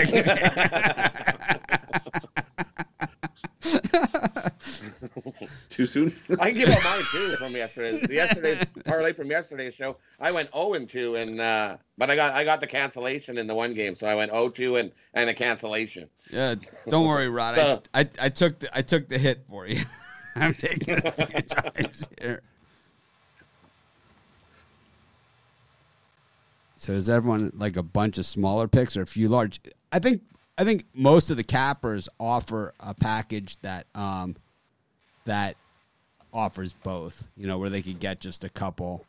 [5.69, 6.15] Too soon.
[6.39, 9.98] I can give out mine too from yesterday's yesterday's parlay from yesterday's show.
[10.19, 13.48] I went 0 and 2 and uh but I got I got the cancellation in
[13.48, 16.10] the one game, so I went 0 2 and and a cancellation.
[16.30, 16.56] yeah,
[16.88, 17.57] don't worry, Rod.
[17.93, 19.81] I, I, I took the I took the hit for you.
[20.35, 22.41] I'm taking a few times here.
[26.77, 29.59] So is everyone like a bunch of smaller picks or a few large?
[29.91, 30.23] I think
[30.57, 34.35] I think most of the cappers offer a package that um
[35.25, 35.57] that
[36.33, 37.27] offers both.
[37.37, 39.05] You know, where they could get just a couple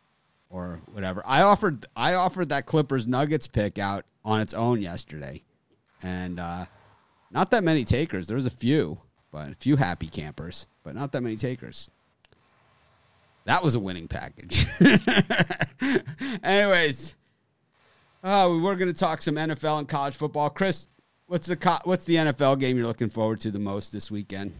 [0.50, 1.22] or whatever.
[1.24, 5.42] I offered I offered that Clippers Nuggets pick out on its own yesterday,
[6.02, 6.66] and uh,
[7.30, 8.26] not that many takers.
[8.26, 9.00] There was a few,
[9.32, 11.90] but a few happy campers, but not that many takers.
[13.44, 14.66] That was a winning package.
[16.44, 17.16] Anyways,
[18.22, 20.48] uh, we were going to talk some NFL and college football.
[20.48, 20.86] Chris,
[21.26, 24.52] what's the co- what's the NFL game you're looking forward to the most this weekend?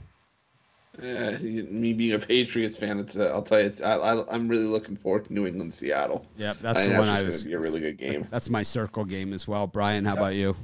[1.01, 4.47] Uh, me being a Patriots fan, it's uh, I'll tell you, it's, I, I, am
[4.47, 6.27] really looking forward to New England Seattle.
[6.37, 7.43] Yep, that's I the one I going was.
[7.43, 8.27] to be a really good game.
[8.31, 9.67] That's my circle game as well.
[9.67, 10.55] Brian, how about you?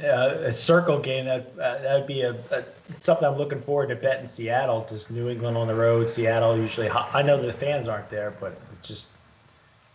[0.00, 3.96] Yeah, a circle game that uh, that'd be a, a something I'm looking forward to
[3.96, 4.86] bet in Seattle.
[4.88, 6.08] Just New England on the road.
[6.08, 6.88] Seattle usually.
[6.88, 7.10] hot.
[7.12, 9.12] I know the fans aren't there, but it's just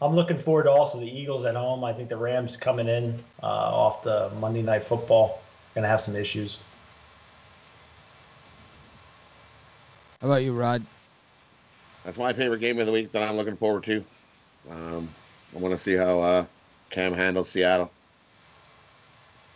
[0.01, 1.83] I'm looking forward to also the Eagles at home.
[1.83, 5.41] I think the Rams coming in uh, off the Monday Night Football
[5.73, 6.59] gonna have some issues.
[10.21, 10.85] How about you, Rod?
[12.03, 14.03] That's my favorite game of the week that I'm looking forward to.
[14.69, 15.09] Um,
[15.55, 16.45] I want to see how uh,
[16.91, 17.91] Cam handles Seattle.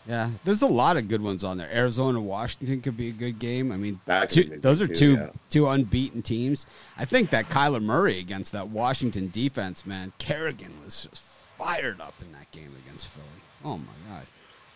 [0.10, 1.70] Yeah, there's a lot of good ones on there.
[1.72, 3.72] Arizona, Washington could be a good game.
[3.72, 5.30] I mean, two, those are too, two yeah.
[5.52, 6.66] two unbeaten teams.
[6.98, 11.22] I think that Kyler Murray against that Washington defense, man, Kerrigan was just
[11.60, 13.28] fired up in that game against Philly.
[13.64, 13.86] Oh my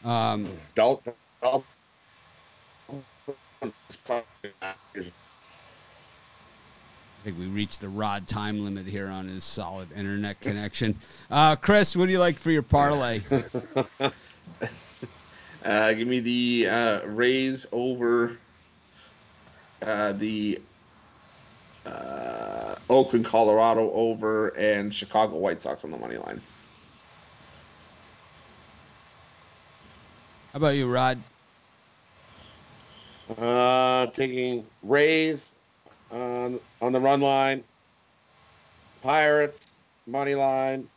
[0.04, 0.34] god.
[0.34, 1.14] Um, Dalton.
[1.42, 1.66] Dalton
[4.62, 4.76] I
[7.24, 10.96] think we reached the Rod time limit here on his solid internet connection.
[11.32, 13.22] Uh, Chris, what do you like for your parlay?
[15.64, 18.38] Uh, give me the uh, Rays over
[19.82, 20.60] uh, the
[21.86, 26.42] uh, Oakland, Colorado over, and Chicago White Sox on the money line.
[30.52, 31.18] How about you, Rod?
[33.38, 35.46] Uh, taking Rays
[36.12, 37.64] on on the run line.
[39.02, 39.66] Pirates
[40.08, 40.88] money line,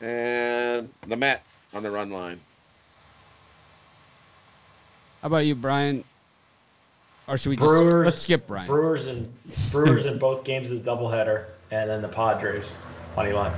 [0.00, 2.40] and the Mets on the run line.
[5.22, 6.04] How about you, Brian?
[7.28, 8.06] Or should we just Brewers.
[8.06, 8.66] let's skip Brian?
[8.66, 9.32] Brewers and
[9.70, 12.72] Brewers in both games of the doubleheader, and then the Padres
[13.14, 13.52] money line.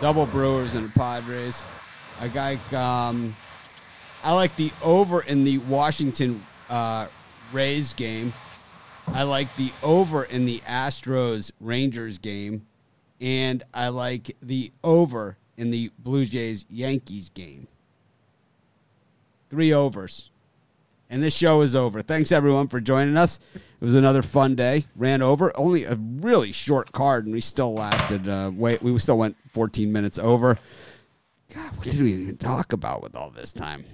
[0.00, 1.66] Double Brewers and Padres.
[2.20, 3.34] I like um,
[4.22, 7.08] I like the over in the Washington uh,
[7.52, 8.32] Rays game.
[9.08, 12.66] I like the over in the Astros Rangers game,
[13.20, 17.68] and I like the over in the Blue Jays Yankees game.
[19.50, 20.30] Three overs.
[21.10, 22.02] And this show is over.
[22.02, 23.40] Thanks everyone for joining us.
[23.54, 24.84] It was another fun day.
[24.94, 28.28] Ran over only a really short card, and we still lasted.
[28.28, 30.56] Uh, wait, we still went 14 minutes over.
[31.52, 33.84] God, what did we even talk about with all this time?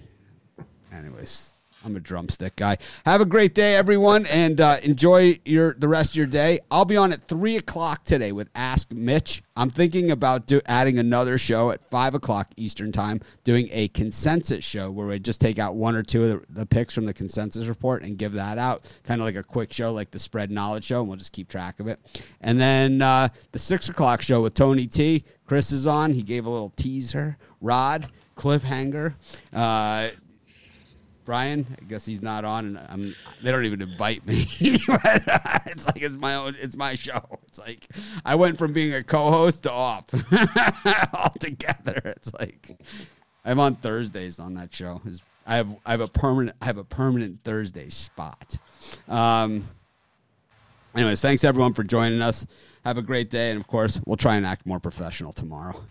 [0.93, 1.53] Anyways,
[1.87, 2.79] I'm a drumstick guy.
[3.05, 6.59] Have a great day, everyone, and uh, enjoy your the rest of your day.
[6.69, 9.41] I'll be on at three o'clock today with Ask Mitch.
[9.55, 14.65] I'm thinking about do, adding another show at five o'clock Eastern time, doing a consensus
[14.65, 17.15] show where we just take out one or two of the, the picks from the
[17.15, 20.51] consensus report and give that out, kind of like a quick show, like the Spread
[20.51, 22.01] Knowledge Show, and we'll just keep track of it.
[22.41, 25.23] And then uh, the six o'clock show with Tony T.
[25.47, 26.13] Chris is on.
[26.13, 27.39] He gave a little teaser.
[27.61, 29.15] Rod cliffhanger.
[29.53, 30.09] Uh,
[31.27, 34.47] Brian, I guess he's not on, and I'm, they don't even invite me.
[34.89, 37.20] Uh, it's like it's my own, it's my show.
[37.48, 37.86] It's like
[38.24, 40.05] I went from being a co-host to off
[41.15, 42.01] altogether.
[42.05, 42.78] It's like
[43.44, 45.03] I'm on Thursdays on that show.
[45.05, 48.57] Is I have I have a permanent I have a permanent Thursday spot.
[49.09, 49.69] Um.
[50.94, 52.47] Anyways, thanks everyone for joining us.
[52.85, 55.82] Have a great day, and of course, we'll try and act more professional tomorrow.